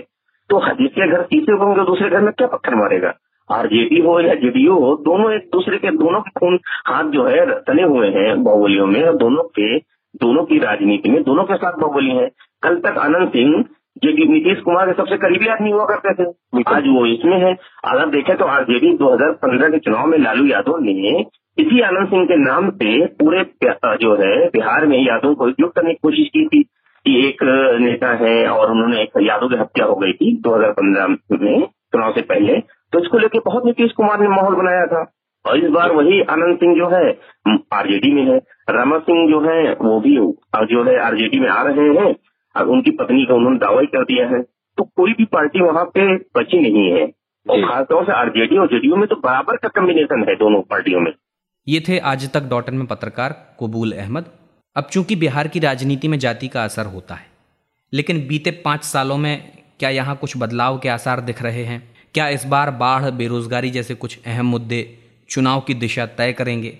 तो 0.50 0.60
जिसके 0.74 1.12
घर 1.12 1.22
तीसरे 1.22 1.58
होंगे 1.58 1.86
दूसरे 1.86 2.10
घर 2.10 2.22
में 2.22 2.32
क्या 2.34 2.48
पत्थर 2.48 2.76
मारेगा? 2.76 3.14
आरजेडी 3.50 4.00
हो 4.02 4.20
या 4.20 4.34
जेडीयू 4.36 4.76
हो 4.76 4.96
दोनों 5.06 5.32
एक 5.34 5.50
दूसरे 5.54 5.78
के 5.78 5.90
दोनों 5.98 6.20
के 6.22 6.30
खून 6.40 6.60
हाथ 6.88 7.10
जो 7.12 7.24
है 7.24 7.46
तने 7.60 7.84
हुए 7.84 8.08
हैं 8.10 8.44
बाहुबलियों 8.44 8.86
में 8.88 9.02
और 9.04 9.16
दोनों 9.18 9.44
के 9.60 9.78
दोनों 10.16 10.44
की 10.44 10.58
राजनीति 10.60 11.10
में 11.10 11.22
दोनों 11.24 11.44
के 11.44 11.56
साथ 11.56 11.80
बाहुबली 11.80 12.16
है। 12.16 12.28
कल 12.64 12.76
तक 12.80 12.98
आनंद 12.98 13.30
सिंह 13.30 13.64
जो 14.04 14.10
नीतीश 14.32 14.60
कुमार 14.60 14.88
के 14.88 14.94
सबसे 14.94 15.18
करीबी 15.18 15.48
आदमी 15.48 15.72
हुआ 15.72 15.86
करते 15.86 16.14
थे। 16.16 16.28
आज 16.68 16.88
वो 16.88 17.06
इसमें 17.06 17.38
है। 17.40 17.54
अगर 17.86 18.10
देखें 18.10 18.36
तो 18.38 18.46
आरजेडी 18.46 18.92
2015 18.98 19.70
के 19.70 19.80
चुनाव 19.80 20.08
में 20.08 20.18
लालू 20.18 20.46
यादव 20.46 20.78
ने 20.80 21.20
इसी 21.58 21.82
आनंद 21.82 22.08
सिंह 22.08 22.26
के 22.26 22.36
नाम 22.38 22.70
पे 22.72 23.06
पूरे 23.20 23.44
जो 24.02 24.16
है 24.16 24.48
बिहार 24.48 24.86
में 24.86 24.98
यादव 24.98 25.34
को 25.34 25.48
एकजुट 25.50 25.74
करने 25.76 25.94
की 25.94 26.00
कोशिश 26.04 26.28
की 26.28 26.46
थी 26.46 26.64
कि 27.06 27.28
एक 27.28 27.44
नेता 27.82 28.14
है 28.24 28.48
और 28.48 28.72
उन्होंने 28.72 29.02
एक 29.02 29.22
यादव 29.22 29.50
की 29.50 29.56
हत्या 29.56 29.86
हो 29.86 29.96
गई 29.96 30.14
थी 30.14 30.36
2015 30.42 31.08
में 31.08 31.66
चुनाव 31.66 32.12
से 32.12 32.22
पहले। 32.22 32.58
तो 32.96 33.00
इसको 33.02 33.18
लेके 33.18 33.40
बहुत 33.46 33.66
नीतीश 33.66 33.92
कुमार 33.94 34.20
ने 34.20 34.28
माहौल 34.30 34.56
बनाया 34.56 34.86
था। 34.88 35.00
और 35.46 35.58
इस 35.60 35.70
बार 35.72 35.92
वही 35.92 36.22
आनंद 36.32 36.58
सिंह 36.58 36.76
जो 36.76 36.88
है 36.90 37.08
आरजेडी 37.74 38.12
में 38.14 38.22
है। 38.26 38.38
रमा 38.70 38.98
सिंह 39.00 39.30
जो 39.30 39.40
है 39.42 39.74
वो 39.82 40.00
भी 40.02 40.14
जो 40.68 40.84
है 40.84 40.98
आरजेडी 41.02 41.40
में 41.40 41.48
आ 41.50 41.62
रहे 41.64 41.88
हैं। 41.98 42.14
और 42.56 42.68
उनकी 42.68 42.92
पत्नी 42.92 43.26
का 43.26 43.36
उन्होंने 43.36 43.58
दावा 43.60 43.82
कर 43.94 44.04
दिया 44.04 44.28
है। 44.28 44.42
तो 44.42 44.84
कोई 44.96 45.14
भी 45.14 45.26
पार्टी 45.34 45.62
वहाँ 45.62 45.84
पे 45.88 46.06
बची 46.38 46.60
नहीं 46.60 46.86
है। 46.92 47.04
और 47.46 47.62
खासतौर 47.64 48.06
से 48.06 48.12
आरजेडी 48.12 48.58
और 48.58 48.68
जेडीयू 48.68 48.96
में 48.96 49.08
तो 49.08 49.16
बराबर 49.18 49.58
का 49.58 49.70
कम्बिनेशन 49.76 50.24
है 50.30 50.36
दोनों 50.36 50.62
पार्टियों 50.70 51.00
में। 51.00 51.12
ये 51.68 51.80
थे 51.80 51.98
आज 52.12 52.30
तक 52.34 52.48
डॉटन 52.50 52.76
में 52.76 52.86
पत्रकार 52.88 53.36
कबूल 53.60 53.92
अहमद। 53.94 54.32
अब 54.76 54.88
चूँकि 54.92 55.16
बिहार 55.16 55.48
की 55.48 55.60
राजनीति 55.60 56.08
में 56.08 56.18
जाति 56.20 56.48
का 56.48 56.64
असर 56.64 56.86
होता 56.94 57.16
है 57.16 57.28
लेकिन 57.94 58.28
बीते 58.28 58.52
पाँच 58.66 58.84
सालों 58.84 59.18
में 59.18 59.36
क्या 59.80 59.90
यहाँ 59.92 60.16
कुछ 60.16 60.38
बदलाव 60.38 60.78
के 60.78 60.90
आसार 60.90 61.22
दिख 61.22 61.42
रहे 61.44 61.64
हैं? 61.64 61.82
क्या 62.16 62.28
इस 62.28 62.46
बार 62.46 62.70
बाढ़, 62.72 63.10
बेरोजगारी 63.12 63.70
जैसे 63.70 63.94
कुछ 63.94 64.20
अहम 64.28 64.46
मुद्दे 64.46 64.78
चुनाव 65.30 65.62
की 65.62 65.74
दिशा 65.74 66.06
तय 66.06 66.34
करेंगे? 66.34 66.72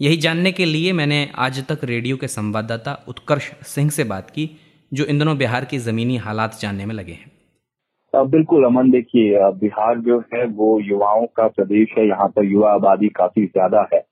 यही 0.00 0.16
जानने 0.16 0.52
के 0.52 0.64
लिए 0.64 0.92
मैंने 0.92 1.18
आज 1.36 1.60
तक 1.68 1.84
रेडियो 1.84 2.16
के 2.16 2.28
संवाददाता 2.28 3.04
उत्कर्ष 3.08 3.50
सिंह 3.64 3.90
से 3.90 4.04
बात 4.04 4.30
की, 4.30 4.48
जो 4.92 5.04
इन 5.04 5.18
दिनों 5.18 5.36
बिहार 5.38 5.64
की 5.64 5.78
जमीनी 5.78 6.16
हालात 6.16 6.58
जानने 6.60 6.86
में 6.86 6.94
लगे 6.94 7.12
हैं। 7.12 8.30
बिल्कुल, 8.30 8.64
अमन, 8.64 8.90
देखिए 8.90 9.50
बिहार 9.60 9.98
जो 9.98 10.18
है, 10.34 10.46
वो 10.46 10.80
युवाओं 10.80 11.26
का 11.26 11.46
प्रदेश 11.48 11.94
है, 11.98 12.08
यहाँ 12.08 12.28
पर 12.28 12.44
युवा 12.44 12.72
आबादी 12.72 13.08
काफ़ी 13.08 13.44
ज़्यादा 13.46 13.88
है। 13.94 14.04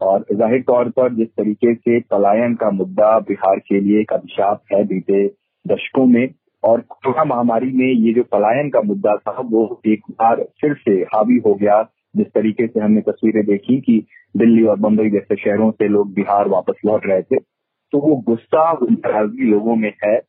और 0.00 0.24
ज़ाहिर 0.32 0.62
तौर 0.62 0.88
पर 0.88 1.14
जिस 1.14 1.28
तरीके 1.28 1.74
से 1.74 2.00
पलायन 2.00 2.54
का 2.54 2.70
मुद्दा 2.70 3.18
बिहार 3.18 3.58
के 3.58 3.80
लिए 3.80 4.00
एक 4.00 4.12
अभिशाप 4.12 4.62
है 4.72 4.84
बीते 4.84 5.26
दशकों 5.66 6.06
में 6.06 6.26
और 6.64 6.80
कोरोना 6.80 7.24
महामारी 7.24 7.70
में 7.72 7.86
ये 7.86 8.12
जो 8.12 8.22
पलायन 8.22 8.68
का 8.70 8.80
मुद्दा 8.82 9.16
था, 9.16 9.40
वो 9.40 9.80
एक 9.86 10.02
बार 10.10 10.42
फिर 10.60 10.74
से 10.74 10.92
हावी 11.14 11.40
हो 11.46 11.54
गया, 11.54 11.82
जिस 12.16 12.26
तरीके 12.26 12.66
से 12.66 12.80
हमने 12.80 13.00
तस्वीरें 13.00 13.44
देखी 13.46 13.80
कि 13.80 14.04
दिल्ली 14.36 14.64
और 14.64 14.78
बम्बई 14.80 15.10
जैसे 15.10 15.36
शहरों 15.36 15.70
से 15.70 15.88
लोग 15.88 16.14
बिहार 16.14 16.48
वापस 16.48 16.80
लौट 16.86 17.06
रहे 17.06 17.22
थे। 17.22 17.36
तो 17.36 17.98
वो 17.98 18.16
गुस्सा 18.26 18.70
नाराज़गी 18.82 19.50
लोगों 19.50 19.76
में 19.76 19.92
है 20.04 20.20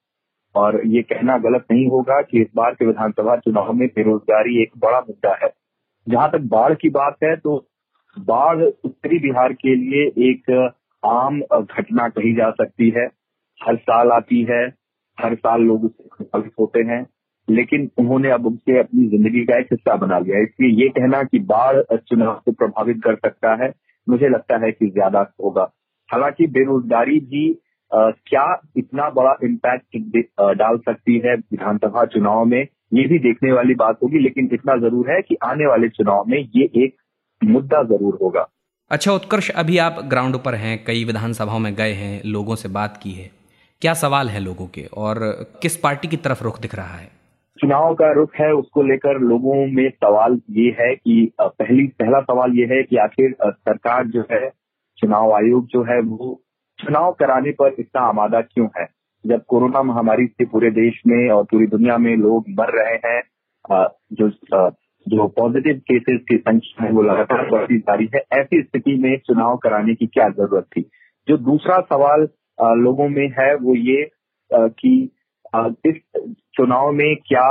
और 0.56 0.82
ये 0.88 1.02
कहना 1.02 1.38
गलत 1.38 1.66
नहीं 1.72 1.88
होगा 1.88 2.22
कि 2.22 2.42
इस 2.42 2.48
बार 2.56 2.74
के 2.74 2.86
विधानसभा 2.86 3.36
चुनाव 3.38 3.72
में 3.74 3.88
बेरोजगारी 3.88 4.62
एक 4.62 4.78
बड़ा 4.78 5.00
मुद्दा 5.00 5.38
है। 5.44 5.50
जहाँ 6.08 6.30
तक 6.32 6.48
बाढ़ 6.48 6.74
की 6.74 6.90
बात 6.90 7.16
है 7.24 7.36
तो 7.36 7.58
बाढ़ 8.18 8.62
उत्तरी 8.62 9.20
बिहार 9.20 9.54
के 9.54 9.76
लिए 9.76 10.06
एक 10.30 10.52
आम 11.04 11.42
घटना 11.62 12.08
कही 12.10 12.34
जा 12.34 12.50
सकती 12.52 12.90
है। 12.90 13.06
हर 13.62 13.76
साल 13.78 14.12
आती 14.12 14.42
है 14.52 14.66
हर 15.18 15.36
साल 15.36 15.62
लोग 15.62 15.84
उससे 15.86 16.08
प्रभावित 16.18 16.52
होते 16.60 16.80
हैं 16.84 17.06
लेकिन 17.48 17.90
उन्होंने 17.98 18.30
अब 18.32 18.46
उनसे 18.46 18.80
अपनी 18.80 19.08
ज़िंदगी 19.10 19.44
का 19.46 19.60
एक 19.60 19.68
हिस्सा 19.72 19.96
बना 19.96 20.20
लिया 20.20 20.40
इसलिए 20.44 20.84
ये 20.84 20.90
कहना 20.92 21.22
कि 21.24 21.40
बाढ़ 21.52 21.82
चुनाव 21.94 22.42
को 22.46 22.52
प्रभावित 22.54 23.02
कर 23.04 23.16
सकता 23.16 23.54
है 23.64 23.74
मुझे 24.08 24.30
लगता 24.30 24.58
है 24.66 24.72
कि 24.72 24.88
ज़्यादा 24.88 25.20
होगा। 25.44 25.70
हालाँकि 26.10 26.48
बेरोजगारी 26.50 27.20
भी 27.22 27.44
आ, 27.92 28.10
क्या 28.28 28.46
इतना 28.78 29.10
बड़ा 29.10 29.36
इम्पैक्ट 29.44 29.98
डाल 30.58 30.78
सकती 30.80 31.18
है 31.26 31.36
विधानसभा 31.36 32.06
चुनाव 32.06 32.44
में 32.46 32.62
ये 32.94 33.08
भी 33.08 33.20
देखने 33.20 33.52
वाली 33.52 33.74
बात 33.76 34.00
होगी 34.04 34.20
लेकिन 34.20 34.50
इतना 34.54 34.76
ज़रूर 34.80 35.12
है 35.12 35.22
कि 35.22 35.38
आने 35.44 35.68
वाले 35.68 35.90
चुनाव 35.92 36.24
में 36.28 36.38
ये 36.38 36.70
एक 36.76 36.96
मुद्दा 37.42 37.84
ज़रूर 37.86 38.18
होगा। 38.22 38.48
अच्छा 38.92 39.12
उत्कर्ष 39.12 39.50
अभी 39.58 39.78
आप 39.78 40.00
ग्राउंड 40.06 40.38
पर 40.38 40.56
हैं 40.56 40.84
कई 40.88 41.04
विधानसभाओं 41.04 41.60
में 41.60 41.74
गए 41.76 41.94
हैं 41.94 42.22
लोगों 42.26 42.56
से 42.56 42.70
बात 42.70 43.00
की 43.04 43.12
है। 43.12 43.30
क्या 43.82 43.94
सवाल 43.94 44.28
है 44.30 44.40
लोगों 44.40 44.66
के 44.68 44.82
और 44.98 45.20
किस 45.62 45.76
पार्टी 45.78 46.08
की 46.08 46.18
तरफ़ 46.18 46.44
रुख 46.44 46.60
दिख 46.62 46.76
रहा 46.76 46.96
है? 46.96 47.08
चुनाव 47.60 47.94
का 47.96 48.12
रुख 48.12 48.36
है, 48.40 48.52
उसको 48.54 48.84
लेकर 48.84 49.20
लोगों 49.22 49.56
में 49.68 49.90
सवाल 49.90 50.40
ये 50.50 50.70
है 50.80 50.94
कि 50.96 51.32
पहली, 51.42 51.88
पहला 52.00 52.20
सवाल 52.22 52.54
ये 52.54 52.66
है 52.66 52.82
कि 52.84 52.96
आखिर 52.98 53.36
सरकार 53.44 54.08
जो 54.08 54.24
है, 54.32 54.50
चुनाव 54.98 55.34
आयोग 55.34 55.66
जो 55.68 55.84
है, 55.84 56.00
वो 56.02 56.42
चुनाव 56.80 57.12
कराने 57.12 57.52
पर 57.52 57.76
इतना 57.80 58.02
आमादा 58.02 58.42
क्यों 58.42 58.68
है? 58.78 58.88
जब 59.26 59.44
कोरोना 59.48 59.82
महामारी 59.84 60.26
से 60.28 60.46
पूरे 60.46 60.72
देश 60.72 61.02
में 61.08 61.30
और 61.32 61.44
पूरी 61.44 61.68
दुनिया 61.68 61.98
में 61.98 62.16
लोग 62.18 62.46
मर 62.60 62.72
रहे 62.80 62.96
हैं 63.06 63.22
जो 64.14 64.30
जो 65.08 65.28
पॉजिटिव 65.28 65.76
केसेस 65.88 66.22
की 66.30 66.38
संख्या 66.38 66.86
है, 66.86 66.92
वो 66.92 67.02
लगातार 67.02 67.50
बढ़ती 67.52 67.78
जा 67.78 67.94
रही 67.94 68.08
है, 68.16 68.22
ऐसी 68.34 68.62
स्थिति 68.62 68.96
में 68.98 69.18
चुनाव 69.18 69.58
कराने 69.58 69.94
की 69.96 70.08
क्या 70.08 70.30
ज़रूरत 70.30 70.64
थी? 70.78 70.82
जो 71.28 71.38
दूसरा 71.38 71.80
सवाल 71.90 72.28
लोगों 72.60 73.08
में 73.10 73.28
है 73.40 73.54
वो 73.56 73.76
ये 73.76 74.10
कि 74.52 74.94
इस 75.86 75.96
चुनाव 76.56 76.92
में 76.92 77.16
क्या 77.28 77.48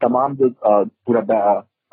तमाम 0.00 0.34
जो 0.36 0.48
पूरा 0.66 1.22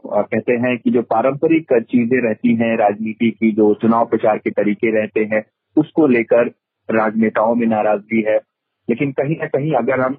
कहते 0.06 0.54
हैं 0.54 0.78
कि 0.78 0.92
जो 0.92 1.02
पारंपरिक 1.02 1.74
चीज़ें 1.82 2.18
रहती 2.22 2.56
हैं, 2.56 2.76
राजनीति 2.78 3.30
की, 3.32 3.52
जो 3.52 3.74
चुनाव 3.74 4.06
प्रचार 4.06 4.38
के 4.38 4.52
तरीके 4.52 4.92
रहते 5.00 5.24
हैं, 5.34 5.44
उसको 5.78 6.08
लेकर 6.08 6.48
राजनेताओं 6.90 7.56
में 7.56 7.66
नाराज़गी 7.68 8.22
है। 8.28 8.38
लेकिन 8.88 9.12
कहीं 9.12 9.36
ना 9.40 9.48
कहीं 9.48 9.74
अगर 9.74 10.00
हम 10.00 10.18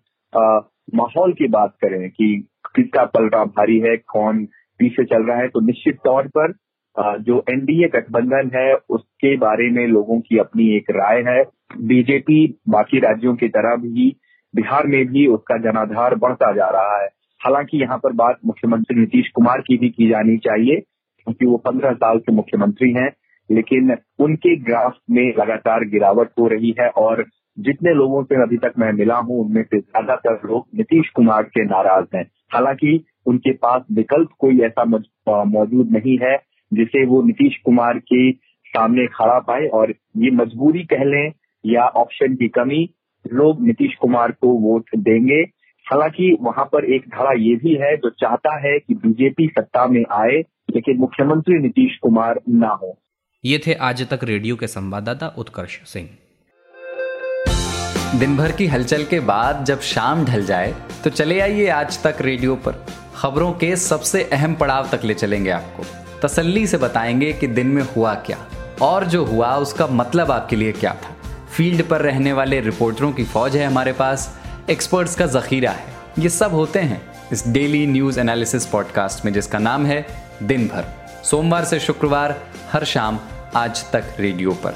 माहौल 0.95 1.33
की 1.33 1.49
बात 1.49 1.75
करें 1.83 2.09
कि 2.11 2.49
किसका 2.77 3.05
पलटा 3.05 3.45
भारी 3.45 3.79
है, 3.81 3.97
कौन 3.97 4.45
पीछे 4.79 5.05
चल 5.05 5.23
रहा 5.23 5.39
है 5.39 5.49
तो 5.49 5.61
निश्चित 5.61 5.99
तौर 6.05 6.29
पर 6.29 6.53
जो 6.97 7.43
एनडीए 7.51 7.89
गठबंधन 7.89 8.51
है, 8.55 8.75
उसके 8.75 9.37
बारे 9.37 9.71
में 9.71 9.87
लोगों 9.89 10.21
की 10.21 10.39
अपनी 10.39 10.69
एक 10.77 10.91
राय 10.91 11.23
है। 11.29 11.43
बीजेपी 11.83 12.47
बाकी 12.69 12.99
राज्यों 13.01 13.35
की 13.37 13.49
तरह 13.49 13.77
भी, 13.77 14.15
बिहार 14.55 14.87
में 14.87 15.05
भी 15.07 15.27
उसका 15.27 15.57
जनाधार 15.61 16.15
बढ़ता 16.15 16.53
जा 16.53 16.69
रहा 16.71 17.01
है। 17.03 17.09
हालाँकि 17.41 17.79
यहाँ 17.79 17.99
पर 17.99 18.13
बात 18.13 18.39
मुख्यमंत्री 18.47 19.01
नीतीश 19.01 19.29
कुमार 19.29 19.61
की 19.61 19.77
भी 19.79 19.89
की 19.89 20.09
जानी 20.09 20.37
चाहिए, 20.39 20.77
क्योंकि 20.77 21.47
वो 21.47 21.57
पंद्रह 21.57 21.93
साल 21.95 22.19
के 22.19 22.33
मुख्यमंत्री 22.33 22.93
हैं, 22.93 23.11
लेकिन 23.51 23.97
उनके 24.19 24.57
ग्राफ 24.63 24.97
में 25.11 25.25
लगातार 25.39 25.85
गिरावट 25.85 26.31
हो 26.41 26.47
रही 26.49 26.75
है 26.81 26.89
और 26.89 27.25
जितने 27.59 27.93
लोगों 27.95 28.23
से 28.25 28.43
अभी 28.43 28.57
तक 28.57 28.73
मैं 28.79 28.93
मिला 28.93 29.17
हूँ, 29.17 29.45
उनमें 29.45 29.63
से 29.63 29.79
ज़्यादातर 29.79 30.49
लोग 30.49 30.67
नीतीश 30.75 31.11
कुमार 31.11 31.43
के 31.43 31.65
नाराज़ 31.65 32.17
हैं। 32.17 32.25
हालाँकि 32.53 33.05
उनके 33.27 33.53
पास 33.53 33.83
विकल्प 33.93 34.29
कोई 34.39 34.61
ऐसा 34.61 34.85
मौजूद 34.85 35.91
नहीं 35.91 36.19
है 36.23 36.37
जिसे 36.75 37.05
वो 37.07 37.23
नीतीश 37.23 37.57
कुमार 37.65 37.99
के 38.03 38.31
सामने 38.67 39.07
खड़ा 39.15 39.39
पाए 39.39 39.67
और 39.75 39.95
ये 40.17 40.31
मजबूरी 40.35 40.83
कह 40.85 41.05
लें 41.05 41.33
या 41.65 41.87
ऑप्शन 41.99 42.35
की 42.35 42.49
कमी 42.49 42.89
लोग 43.25 43.67
नीतीश 43.67 43.95
कुमार 44.01 44.33
को 44.33 44.49
वोट 44.61 44.97
देंगे। 44.99 45.41
हालाँकि 45.87 46.37
वहाँ 46.41 46.65
पर 46.65 46.85
एक 46.95 47.09
धारा 47.09 47.33
ये 47.39 47.55
भी 47.57 47.75
है 47.75 47.97
जो 47.97 48.11
चाहता 48.11 48.57
है 48.59 48.79
कि 48.79 48.95
बीजेपी 48.97 49.47
सत्ता 49.49 49.87
में 49.87 50.03
आए 50.13 50.39
लेकिन 50.71 50.99
मुख्यमंत्री 50.99 51.59
नीतीश 51.59 51.97
कुमार 52.03 52.41
ना 52.49 52.69
हो। 52.83 52.97
ये 53.45 53.59
थे 53.67 53.75
आज 53.83 54.09
तक 54.11 54.25
रेडियो 54.25 54.57
के 54.57 54.67
संवाददाता 54.67 55.29
उत्कर्ष 55.39 55.79
सिंह। 55.85 56.09
दिन 58.19 58.37
भर 58.37 58.53
की 58.53 58.67
हलचल 58.67 59.05
के 59.05 59.21
बाद 59.23 59.65
जब 59.65 59.81
शाम 59.85 60.25
ढल 60.25 60.45
जाए 60.45 60.75
तो 61.05 61.11
चले 61.11 61.41
आइए 61.41 61.67
आज 61.73 62.03
तक 62.03 62.23
रेडियो 62.23 62.57
पर। 62.57 62.85
खबरों 63.15 63.53
के 63.53 63.75
सबसे 63.77 64.23
अहम 64.33 64.55
पड़ाव 64.55 64.89
तक 64.93 65.05
ले 65.05 65.15
चलेंगे 65.15 65.51
आपको। 65.51 66.04
तसल्ली 66.25 66.67
से 66.67 66.77
बताएँगे 66.77 67.33
कि 67.33 67.47
दिन 67.47 67.67
में 67.67 67.83
हुआ 67.97 68.15
क्या 68.15 68.39
और 68.83 69.05
जो 69.05 69.25
हुआ, 69.25 69.57
उसका 69.57 69.87
मतलब 69.87 70.31
आपके 70.31 70.57
लिए 70.57 70.73
क्या 70.73 70.95
था। 70.95 71.45
फ़ील्ड 71.57 71.89
पर 71.89 72.01
रहने 72.01 72.33
वाले 72.33 72.61
रिपोर्टरों 72.61 73.13
की 73.13 73.25
फौज 73.25 73.57
है 73.57 73.67
हमारे 73.67 73.93
पास, 73.93 74.41
एक्सपर्ट्स 74.71 75.15
का 75.15 75.27
जखीरा 75.27 75.71
है। 75.71 75.85
ये 76.19 76.29
सब 76.29 76.51
होते 76.51 76.79
हैं 76.79 77.03
इस 77.33 77.49
डेली 77.49 77.87
न्यूज़ 77.87 78.21
एनालिसिस 78.21 78.67
पॉडकास्ट 78.67 79.25
में, 79.25 79.33
जिसका 79.33 79.59
नाम 79.59 79.87
है 79.87 80.07
दिन 80.43 80.67
भर 80.67 80.85
सोमवार 81.25 81.65
से 81.65 81.81
शुक्रवार, 81.81 82.43
हर 82.73 82.85
शाम, 82.85 83.19
आज 83.57 83.91
तक 83.91 84.05
रेडियो 84.19 84.51
पर। 84.67 84.75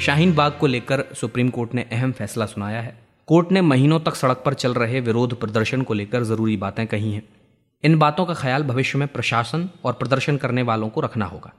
शाहीन 0.00 0.34
बाग 0.34 0.52
को 0.60 0.66
लेकर 0.66 1.04
सुप्रीम 1.20 1.48
कोर्ट 1.48 1.74
ने 1.74 1.86
अहम 1.92 2.12
फैसला 2.12 2.46
सुनाया 2.46 2.80
है। 2.80 2.98
कोर्ट 3.26 3.52
ने 3.52 3.60
महीनों 3.60 4.00
तक 4.00 4.14
सड़क 4.14 4.42
पर 4.46 4.54
चल 4.54 4.74
रहे 4.74 5.00
विरोध 5.00 5.40
प्रदर्शन 5.40 5.82
को 5.82 5.94
लेकर 5.94 6.22
ज़रूरी 6.22 6.56
बातें 6.56 6.86
कही 6.86 7.12
हैं। 7.12 7.22
इन 7.84 7.98
बातों 7.98 8.24
का 8.26 8.34
ख्याल 8.34 8.62
भविष्य 8.62 8.98
में 8.98 9.06
प्रशासन 9.08 9.68
और 9.84 9.92
प्रदर्शन 9.92 10.36
करने 10.36 10.62
वालों 10.62 10.88
को 10.88 11.00
रखना 11.00 11.24
होगा। 11.24 11.52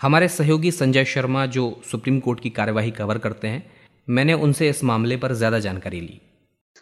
हमारे 0.00 0.28
सहयोगी 0.28 0.70
संजय 0.70 1.04
शर्मा 1.04 1.44
जो 1.48 1.64
सुप्रीम 1.90 2.20
कोर्ट 2.20 2.40
की 2.40 2.50
कार्यवाही 2.50 2.90
कवर 2.90 3.18
करते 3.18 3.48
हैं, 3.48 3.62
मैंने 4.08 4.34
उनसे 4.36 4.68
इस 4.68 4.82
मामले 4.84 5.16
पर 5.16 5.32
ज़्यादा 5.34 5.58
जानकारी 5.58 6.00
ली। 6.00 6.20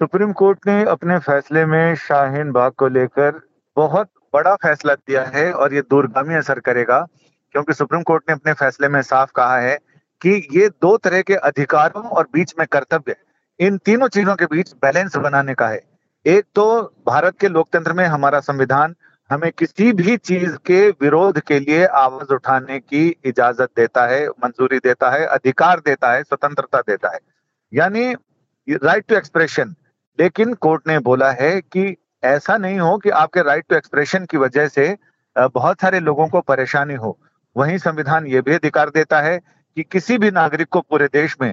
सुप्रीम 0.00 0.32
कोर्ट 0.32 0.66
ने 0.66 0.82
अपने 0.87 1.18
फैसले 1.20 1.64
में 1.66 1.94
शाहीन 1.97 2.52
बाग 2.52 2.73
को 2.73 2.88
लेकर 2.90 3.40
बहुत 3.76 4.11
बड़ा 4.35 4.54
फैसला 4.56 4.94
दिया 4.97 5.25
है 5.26 5.52
और 5.52 5.75
ये 5.75 5.80
दूरगामी 5.82 6.35
असर 6.35 6.61
करेगा, 6.61 7.00
क्योंकि 7.54 7.73
सुप्रीम 7.75 8.02
कोर्ट 8.02 8.25
ने 8.28 8.35
अपने 8.35 8.52
फैसले 8.54 8.88
में 8.88 9.00
साफ़ 9.02 9.32
कहा 9.37 9.58
है 9.58 9.76
कि 10.23 10.30
ये 10.52 10.68
दो 10.70 10.97
तरह 10.99 11.23
के 11.23 11.35
अधिकारों 11.35 12.04
और 12.04 12.28
बीच 12.32 12.54
में 12.58 12.66
कर्तव्य, 12.68 13.16
इन 13.61 13.79
तीनों 13.79 14.09
चीज़ों 14.11 14.37
के 14.37 14.46
बीच 14.46 14.72
बैलेंस 14.83 15.16
बनाने 15.18 15.55
का 15.55 15.68
है। 15.68 15.83
एक 16.28 16.44
तो 16.54 16.64
भारत 17.06 17.36
के 17.40 17.48
लोकतंत्र 17.48 17.92
में 17.92 18.04
हमारा 18.04 18.38
संविधान 18.40 18.94
हमें 19.30 19.50
किसी 19.58 19.92
भी 19.92 20.16
चीज़ 20.16 20.56
के 20.66 20.88
विरोध 20.90 21.38
के 21.40 21.58
लिए 21.60 21.86
आवाज़ 21.86 22.32
उठाने 22.34 22.78
की 22.80 23.06
इजाज़त 23.24 23.70
देता 23.76 24.06
है, 24.06 24.28
मंजूरी 24.28 24.78
देता 24.78 25.10
है, 25.10 25.24
अधिकार 25.26 25.80
देता 25.80 26.12
है, 26.12 26.22
स्वतंत्रता 26.22 26.80
देता 26.80 27.12
है। 27.14 27.18
यानी 27.72 28.12
राइट 28.68 29.04
टू 29.08 29.16
एक्सप्रेशन 29.16 29.74
लेकिन 30.18 30.52
कोर्ट 30.54 30.86
ने 30.88 30.98
बोला 30.98 31.30
है 31.30 31.60
कि 31.60 31.96
ऐसा 32.24 32.56
नहीं 32.56 32.78
हो 32.78 32.96
कि 32.98 33.10
आपके 33.10 33.42
राइट 33.42 33.64
टू 33.68 33.76
एक्सप्रेशन 33.76 34.24
की 34.24 34.36
वजह 34.36 34.68
से 34.68 34.96
बहुत 35.36 35.80
सारे 35.80 36.00
लोगों 36.00 36.28
को 36.28 36.40
परेशानी 36.42 36.94
हो। 36.94 37.18
वहीं 37.56 37.78
संविधान 37.78 38.26
ये 38.26 38.40
भी 38.40 38.54
अधिकार 38.54 38.90
देता 38.90 39.20
है 39.20 39.38
कि 39.38 39.82
किसी 39.82 40.18
भी 40.18 40.30
नागरिक 40.30 40.68
को 40.68 40.80
पूरे 40.80 41.08
देश 41.12 41.36
में 41.40 41.52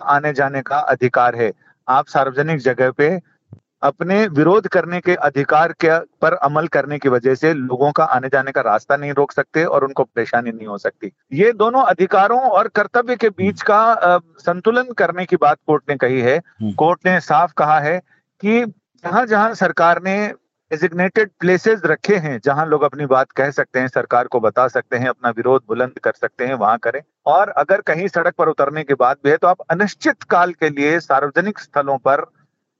आने 0.00 0.32
जाने 0.32 0.62
का 0.62 0.78
अधिकार 0.78 1.36
है। 1.36 1.52
आप 1.88 2.06
सार्वजनिक 2.08 2.58
जगह 2.60 2.90
पे 2.90 3.29
अपने 3.82 4.26
विरोध 4.28 4.66
करने 4.68 5.00
के 5.00 5.14
अधिकार 5.14 5.72
के 5.74 5.98
पर 6.22 6.32
अमल 6.34 6.66
करने 6.66 6.98
की 6.98 7.08
वजह 7.08 7.34
से 7.34 7.52
लोगों 7.54 7.90
का 7.92 8.04
आने 8.06 8.28
जाने 8.28 8.52
का 8.52 8.60
रास्ता 8.60 8.96
नहीं 8.96 9.12
रोक 9.12 9.32
सकते 9.32 9.64
और 9.64 9.84
उनको 9.84 10.04
परेशानी 10.04 10.50
नहीं 10.50 10.66
हो 10.66 10.78
सकती। 10.78 11.12
ये 11.32 11.52
दोनों 11.52 11.82
अधिकारों 11.84 12.40
और 12.40 12.68
कर्तव्य 12.68 13.16
के 13.16 13.28
बीच 13.30 13.62
का 13.62 14.20
संतुलन 14.40 14.92
करने 14.92 15.24
की 15.24 15.36
बात 15.36 15.58
कोर्ट 15.66 15.82
ने 15.90 15.96
कही 15.96 16.20
है। 16.20 16.36
हम्म। 16.36 16.72
कोर्ट 16.72 17.06
ने 17.06 17.18
साफ़ 17.20 17.52
कहा 17.56 17.78
है 17.80 17.98
कि 18.42 18.64
जहाँ 19.04 19.24
जहाँ 19.26 19.54
सरकार 19.54 20.02
ने 20.02 20.16
डेजिग्नेटेड 20.70 21.30
प्लेसेस 21.40 21.80
रखे 21.84 22.16
हैं 22.16 22.38
जहाँ 22.44 22.66
लोग 22.66 22.82
अपनी 22.82 23.06
बात 23.06 23.30
कह 23.32 23.50
सकते 23.50 23.78
हैं 23.80 23.88
सरकार 23.88 24.26
को 24.26 24.40
बता 24.40 24.66
सकते 24.68 24.96
हैं 24.96 25.08
अपना 25.08 25.30
विरोध 25.30 25.62
बुलंद 25.68 25.98
कर 25.98 26.12
सकते 26.12 26.46
हैं 26.46 26.54
वहाँ 26.54 26.76
करें। 26.78 27.00
और 27.26 27.48
अगर 27.58 27.80
कहीं 27.80 28.06
सड़क 28.08 28.34
पर 28.34 28.48
उतरने 28.48 28.84
के 28.84 28.94
बाद 28.94 29.16
भी 29.24 29.30
है 29.30 29.36
तो 29.36 29.46
आप 29.46 29.60
अनिश्चित 29.70 30.22
काल 30.22 30.52
के 30.52 30.68
लिए 30.70 31.00
सार्वजनिक 31.00 31.58
स्थलों 31.58 31.96
पर 31.98 32.24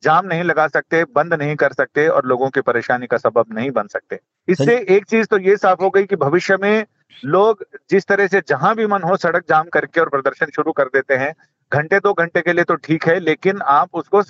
जाम 0.03 0.27
नहीं 0.27 0.43
लगा 0.45 0.67
सकते 0.69 1.03
बंद 1.15 1.35
नहीं 1.35 1.57
कर 1.57 1.73
सकते 1.73 2.07
और 2.09 2.27
लोगों 2.27 2.49
की 2.51 2.61
परेशानी 2.63 3.07
का 3.07 3.17
सबब 3.19 3.47
नहीं 3.53 3.71
बन 3.71 3.87
सकते। 3.89 4.19
इससे 4.49 4.77
एक 4.89 5.05
चीज़ 5.07 5.27
तो 5.27 5.39
ये 5.41 5.57
साफ़ 5.57 5.83
हो 5.83 5.91
गई 5.91 6.05
कि 6.05 6.17
भविष्य 6.19 6.57
में 6.57 6.85
लोग 7.23 7.65
जिस 7.91 8.07
तरह 8.07 8.27
से 8.27 8.41
जहाँ 8.49 8.75
भी 8.77 8.87
मन 8.87 9.03
हो 9.03 9.17
सड़क 9.17 9.45
जाम 9.49 9.69
करके 9.73 10.01
और 10.01 10.09
प्रदर्शन 10.09 10.51
शुरू 10.55 10.73
कर 10.73 10.89
देते 10.89 11.15
हैं 11.15 11.33
घंटे 11.73 11.99
दो 11.99 12.13
घंटे 12.15 12.41
के 12.41 12.53
लिए 12.53 12.65
तो 12.65 12.75
ठीक 12.77 13.07
है 13.07 13.19
लेकिन 13.21 13.61
आप 13.71 13.95
उसको 13.95 14.23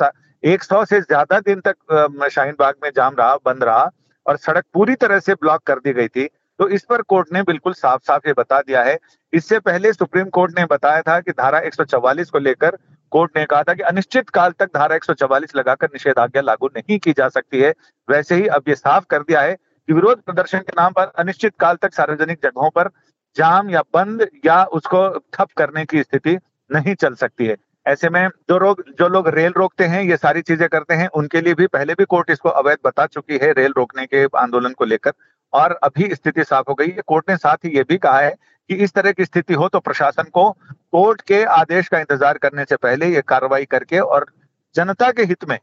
एक 0.42 0.62
सौ 0.62 0.84
से 0.84 1.00
ज़्यादा 1.00 1.38
दिन 1.40 1.60
तक 1.60 2.28
शाहीन 2.32 2.54
बाग 2.58 2.74
में 2.82 2.90
जाम 2.96 3.14
रहा 3.18 3.36
बंद 3.44 3.64
रहा 3.64 3.90
और 4.26 4.36
सड़क 4.38 4.64
पूरी 4.74 4.94
तरह 4.96 5.18
से 5.20 5.34
ब्लॉक 5.34 5.62
कर 5.62 5.78
दी 5.78 5.92
गई 5.92 6.08
थी 6.08 6.28
तो 6.58 6.68
इस 6.68 6.84
पर 6.84 7.02
कोर्ट 7.04 7.32
ने 7.32 7.42
बिल्कुल 7.42 7.72
साफ़ 7.72 8.00
साफ़ 8.06 8.26
ये 8.28 8.32
बता 8.38 8.60
दिया 8.60 8.82
है। 8.82 8.96
इससे 9.32 9.58
पहले 9.60 9.92
सुप्रीम 9.92 10.28
कोर्ट 10.28 10.58
ने 10.58 10.64
बताया 10.66 11.02
था 11.02 11.18
कि 11.20 11.32
धारा 11.32 11.60
144 11.62 12.30
को 12.30 12.38
लेकर 12.38 12.76
कोर्ट 13.10 13.30
ने 13.36 13.44
कहा 13.44 13.62
था 13.62 13.74
कि 13.74 13.82
अनिश्चित 13.82 14.28
काल 14.30 14.50
तक 14.50 14.66
धारा 14.66 14.96
144 14.96 15.56
लगाकर 15.56 15.86
निषेधाज्ञा 15.86 16.42
लागू 16.42 16.66
नहीं 16.66 16.98
की 16.98 17.12
जा 17.12 17.28
सकती 17.28 17.60
है। 17.60 17.74
वैसे 18.08 18.34
ही 18.34 18.46
अब 18.46 18.62
ये 18.68 18.74
साफ़ 18.74 19.04
कर 19.10 19.22
दिया 19.22 19.40
है 19.40 19.54
कि 19.54 19.92
विरोध 19.92 20.22
प्रदर्शन 20.22 20.58
के 20.58 20.72
नाम 20.78 20.92
पर 20.92 21.12
अनिश्चित 21.18 21.52
काल 21.60 21.76
तक 21.76 21.94
सार्वजनिक 21.94 22.38
जगहों 22.42 22.70
पर 22.70 22.90
जाम 23.36 23.70
या 23.70 23.82
बंद 23.94 24.28
या 24.44 24.64
उसको 24.64 25.08
ठप 25.34 25.48
करने 25.56 25.84
की 25.84 26.02
स्थिति 26.02 26.38
नहीं 26.70 26.94
चल 26.94 27.14
सकती 27.14 27.46
है। 27.46 27.56
ऐसे 27.86 28.08
में 28.08 28.28
जो 28.28 28.58
लोग 28.58 28.82
जो 28.98 29.08
लोग 29.08 29.28
रेल 29.28 29.52
रोकते 29.56 29.84
हैं, 29.84 30.02
ये 30.02 30.16
सारी 30.16 30.42
चीज़ें 30.42 30.68
करते 30.68 30.94
हैं, 30.94 31.08
उनके 31.08 31.40
लिए 31.40 31.54
भी 31.54 31.66
पहले 31.66 31.94
भी 31.94 32.04
कोर्ट 32.04 32.30
इसको 32.30 32.48
अवैध 32.48 32.78
बता 32.84 33.06
चुकी 33.06 33.38
है 33.42 33.52
रेल 33.52 33.72
रोकने 33.76 34.06
के 34.06 34.24
आंदोलन 34.38 34.72
को 34.72 34.84
लेकर। 34.84 35.12
और 35.52 35.72
अभी 35.72 36.14
स्थिति 36.14 36.44
साफ़ 36.44 36.64
हो 36.68 36.74
गई 36.74 36.88
है। 36.88 37.02
कोर्ट 37.06 37.30
ने 37.30 37.36
साथ 37.36 37.56
ही 37.64 37.70
ये 37.76 37.82
भी 37.82 37.96
कहा 37.98 38.18
है 38.20 38.34
कि 38.70 38.76
इस 38.76 38.92
तरह 38.92 39.12
की 39.12 39.24
स्थिति 39.24 39.54
हो 39.54 39.68
तो 39.68 39.78
प्रशासन 39.80 40.24
को 40.32 40.50
कोर्ट 40.92 41.20
के 41.22 41.42
आदेश 41.52 41.88
का 41.88 41.98
इंतज़ार 42.00 42.38
करने 42.38 42.64
से 42.64 42.76
पहले 42.78 43.06
ये 43.06 43.22
कार्रवाई 43.28 43.64
करके 43.66 43.98
और 43.98 44.26
जनता 44.74 45.10
के 45.12 45.22
हित 45.24 45.44
में, 45.48 45.58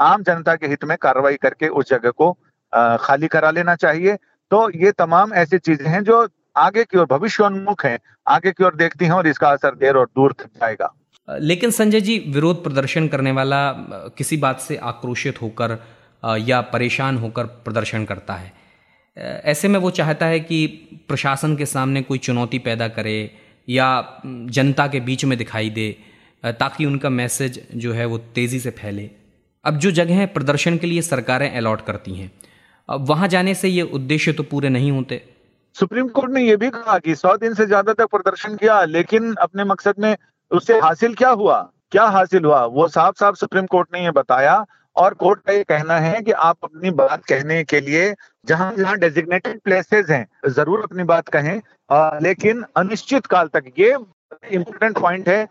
आम 0.00 0.22
जनता 0.22 0.54
के 0.56 0.66
हित 0.66 0.84
में 0.84 0.96
कार्रवाई 0.98 1.36
करके 1.36 1.68
उस 1.70 1.90
जगह 1.90 2.10
को 2.12 2.32
खाली 3.00 3.28
करा 3.28 3.50
लेना 3.50 3.74
चाहिए। 3.76 4.16
तो 4.50 4.68
ये 4.76 4.92
तमाम 4.94 5.34
ऐसी 5.34 5.58
चीज़ें 5.60 5.86
हैं 5.88 6.02
जो 6.04 6.26
आगे 6.56 6.84
की 6.84 6.98
ओर, 6.98 7.06
भविष्योन्मुख 7.06 7.84
है, 7.84 7.98
आगे 8.26 8.52
की 8.52 8.64
ओर 8.64 8.74
देखती 8.76 9.04
हैं 9.04 9.12
और 9.12 9.26
इसका 9.28 9.50
असर 9.50 9.74
देर 9.76 9.96
और 9.96 10.06
दूर 10.08 10.32
तक 10.32 10.46
जाएगा। 10.60 10.92
लेकिन 11.28 11.70
संजय 11.72 12.00
जी, 12.00 12.18
विरोध 12.28 12.62
प्रदर्शन 12.64 13.08
करने 13.08 13.32
वाला 13.32 13.60
किसी 14.18 14.36
बात 14.38 14.60
से 14.60 14.76
आक्रोशित 14.84 15.42
होकर 15.42 15.78
या 16.40 16.60
परेशान 16.68 17.18
होकर 17.18 17.46
प्रदर्शन 17.64 18.04
करता 18.04 18.34
है। 18.34 18.52
ऐसे 19.18 19.68
में 19.68 19.78
वो 19.80 19.90
चाहता 19.90 20.26
है 20.26 20.40
कि 20.40 20.66
प्रशासन 21.08 21.56
के 21.56 21.66
सामने 21.66 22.02
कोई 22.02 22.18
चुनौती 22.20 22.58
पैदा 22.60 22.88
करे 22.90 23.18
या 23.68 23.88
जनता 24.26 24.86
के 24.86 25.00
बीच 25.00 25.24
में 25.24 25.36
दिखाई 25.38 25.70
दे 25.70 25.90
ताकि 26.42 26.86
उनका 26.86 27.08
मैसेज 27.10 27.60
जो 27.76 27.92
है 27.92 28.04
वो 28.06 28.18
तेज़ी 28.34 28.60
से 28.60 28.70
फैले। 28.72 29.10
अब 29.64 29.78
जो 29.78 29.90
जगह 29.92 30.24
प्रदर्शन 30.28 30.76
के 30.78 30.86
लिए 30.86 31.02
सरकारें 31.02 31.50
अलॉट 31.52 31.80
करती 31.86 32.14
हैं। 32.14 32.30
अब 32.88 33.06
वहाँ 33.08 33.28
जाने 33.28 33.54
से 33.54 33.68
ये 33.68 33.82
उद्देश्य 33.82 34.32
तो 34.32 34.42
पूरे 34.44 34.68
नहीं 34.68 34.90
होते। 34.92 35.22
सुप्रीम 35.76 36.08
कोर्ट 36.08 36.32
ने 36.32 36.42
यह 36.42 36.56
भी 36.56 36.70
कहा 36.70 36.98
कि 36.98 37.14
सौ 37.14 37.36
दिन 37.36 37.54
से 37.54 37.66
ज़्यादा 37.66 37.92
तक 37.92 38.06
प्रदर्शन 38.06 38.56
किया, 38.56 38.82
लेकिन 38.84 39.34
अपने 39.34 39.64
मकसद 39.64 39.94
में 39.98 40.16
उससे 40.50 40.78
हासिल 40.80 41.14
क्या 41.14 41.30
हुआ? 41.32 41.60
क्या 41.92 42.04
हासिल 42.06 42.44
हुआ? 42.44 42.64
वो 42.66 42.88
साफ़ 42.88 43.16
साफ़ 43.20 43.36
सुप्रीम 43.36 43.66
कोर्ट 43.66 43.88
ने 43.94 44.04
ये 44.04 44.10
बताया। 44.12 44.64
और 44.98 45.14
कोर्ट 45.14 45.40
का 45.40 45.52
ये 45.52 45.64
कहना 45.64 45.98
है 45.98 46.20
कि 46.22 46.32
आप 46.32 46.56
अपनी 46.64 46.90
बात 46.92 47.24
कहने 47.24 47.62
के 47.64 47.80
लिए 47.80 48.14
जहाँ 48.46 48.72
जहाँ 48.76 48.96
डेजिग्नेटेड 48.98 49.60
प्लेसेस 49.60 50.10
हैं 50.10 50.26
ज़रूर 50.50 50.82
अपनी 50.82 51.04
बात 51.04 51.28
कहें 51.28 51.60
आ, 51.90 52.18
लेकिन 52.18 52.64
अनिश्चित 52.76 53.26
काल 53.26 53.48
तक 53.48 53.72
ये 53.78 53.96
इम्पोर्टेंट 54.52 54.98
पॉइंट 54.98 55.28
है 55.28 55.48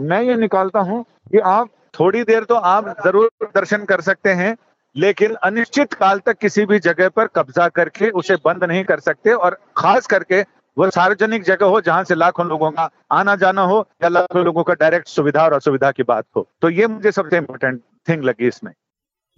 मैं 0.00 0.22
ये 0.22 0.36
निकालता 0.36 0.80
हूँ 0.80 1.04
कि 1.32 1.38
आप 1.48 1.70
थोड़ी 1.98 2.22
देर 2.24 2.44
तो 2.44 2.54
आप 2.54 2.94
ज़रूर 3.04 3.30
दर्शन 3.46 3.84
कर 3.84 4.00
सकते 4.00 4.30
हैं 4.34 4.56
लेकिन 4.96 5.34
अनिश्चित 5.42 5.94
काल 5.94 6.18
तक 6.18 6.38
किसी 6.38 6.64
भी 6.66 6.78
जगह 6.80 7.08
पर 7.08 7.26
कब्जा 7.36 7.68
करके 7.70 8.10
उसे 8.12 8.36
बंद 8.44 8.64
नहीं 8.64 8.84
कर 8.84 9.00
सकते 9.00 9.32
और 9.34 9.58
खास 9.76 10.06
करके 10.06 10.42
वो 10.76 10.88
सार्वजनिक 10.90 11.42
जगह 11.44 11.66
हो 11.66 11.80
जहाँ 11.80 12.04
से 12.04 12.14
लाखों 12.14 12.46
लोगों 12.46 12.70
का 12.70 12.88
आना 13.12 13.34
जाना 13.36 13.62
हो 13.62 13.78
या 14.02 14.08
लाखों 14.08 14.44
लोगों 14.44 14.62
का 14.62 14.74
डायरेक्ट 14.74 15.08
सुविधा 15.08 15.42
और 15.44 15.52
असुविधा 15.52 15.90
की 15.90 16.02
बात 16.02 16.24
हो। 16.36 16.46
तो 16.62 16.70
ये 16.70 16.86
मुझे 16.86 17.12
सबसे 17.12 17.36
इम्पोर्टेंट 17.36 17.80
थिंग 18.08 18.22
लगी 18.24 18.48
इसमें। 18.48 18.72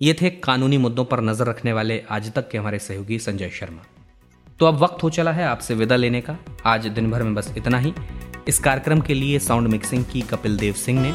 ये 0.01 0.15
थे 0.15 0.31
कानूनी 0.31 0.79
मुद्दों 0.79 1.05
पर 1.05 1.21
नज़र 1.21 1.47
रखने 1.47 1.73
वाले 1.73 2.03
आज 2.11 2.33
तक 2.35 2.49
के 2.51 2.59
हमारे 2.59 2.79
सहयोगी 2.79 3.19
संजय 3.19 3.51
शर्मा। 3.51 3.83
तो 4.61 4.67
अब 4.67 4.83
वक्त 4.83 5.03
हो 5.03 5.11
चला 5.11 5.33
है 5.33 5.45
आपसे 5.45 5.75
विदा 5.75 5.97
लेने 5.97 6.21
का। 6.21 6.37
आज 6.67 6.87
दिन 6.89 7.11
भर 7.11 7.23
में 7.23 7.35
बस 7.35 7.53
इतना 7.57 7.79
ही। 7.79 7.95
इस 8.49 8.59
कार्यक्रम 8.59 9.01
के 9.01 9.15
लिए 9.15 9.39
साउंड 9.39 9.69
मिक्सिंग 9.69 10.05
की 10.05 10.21
कपिल 10.23 10.57
देव 10.59 10.75
सिंह 10.75 11.03
ने। 11.03 11.15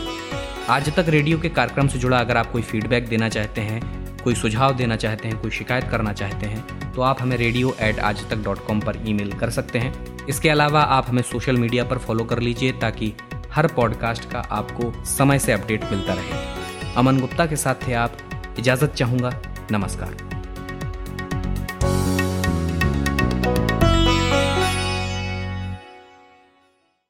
आज 0.69 0.93
तक 0.95 1.05
रेडियो 1.10 1.39
के 1.39 1.49
कार्यक्रम 1.49 1.88
से 1.88 1.99
जुड़ा 1.99 2.19
अगर 2.19 2.38
आप 2.38 2.51
कोई 2.51 2.62
फीडबैक 2.62 3.08
देना 3.08 3.29
चाहते 3.29 3.62
हैं 3.62 3.98
कोई 4.23 4.36
सुझाव 4.36 4.75
देना 4.75 4.95
चाहते 4.95 5.27
हैं, 5.27 5.39
कोई 5.41 5.51
शिकायत 5.51 5.89
करना 5.91 6.13
चाहते 6.13 6.45
हैं 6.45 6.91
तो 6.93 7.01
आप 7.01 7.21
हमें 7.21 7.36
रेडियो 7.38 7.75
एट 7.82 7.99
आज 7.99 8.27
तक 8.29 8.38
डॉट 8.38 8.65
कॉम 8.67 8.79
पर 8.79 9.01
ईमेल 9.08 9.32
कर 9.32 9.49
सकते 9.49 9.79
हैं। 9.79 10.27
इसके 10.27 10.49
अलावा 10.49 10.82
आप 10.82 11.10
हमें 11.10 11.21
सोशल 11.21 11.58
मीडिया 11.58 11.84
पर 11.84 11.97
फॉलो 11.97 12.23
कर 12.23 12.39
लीजिए 12.39 12.71
ताकि 12.71 13.13
हर 13.53 13.67
पॉडकास्ट 13.67 14.29
का 14.32 14.39
आपको 14.51 14.93
समय 15.05 15.39
से 15.39 15.51
अपडेट 15.51 15.84
मिलता 15.84 16.13
रहे। 16.13 16.93
अमन 16.95 17.19
गुप्ता 17.19 17.45
के 17.45 17.55
साथ 17.55 17.88
थे 17.88 17.93
आप। 17.93 18.17
इजाज़त 18.60 18.93
चाहूँगा। 18.93 19.34
नमस्कार। 19.71 20.28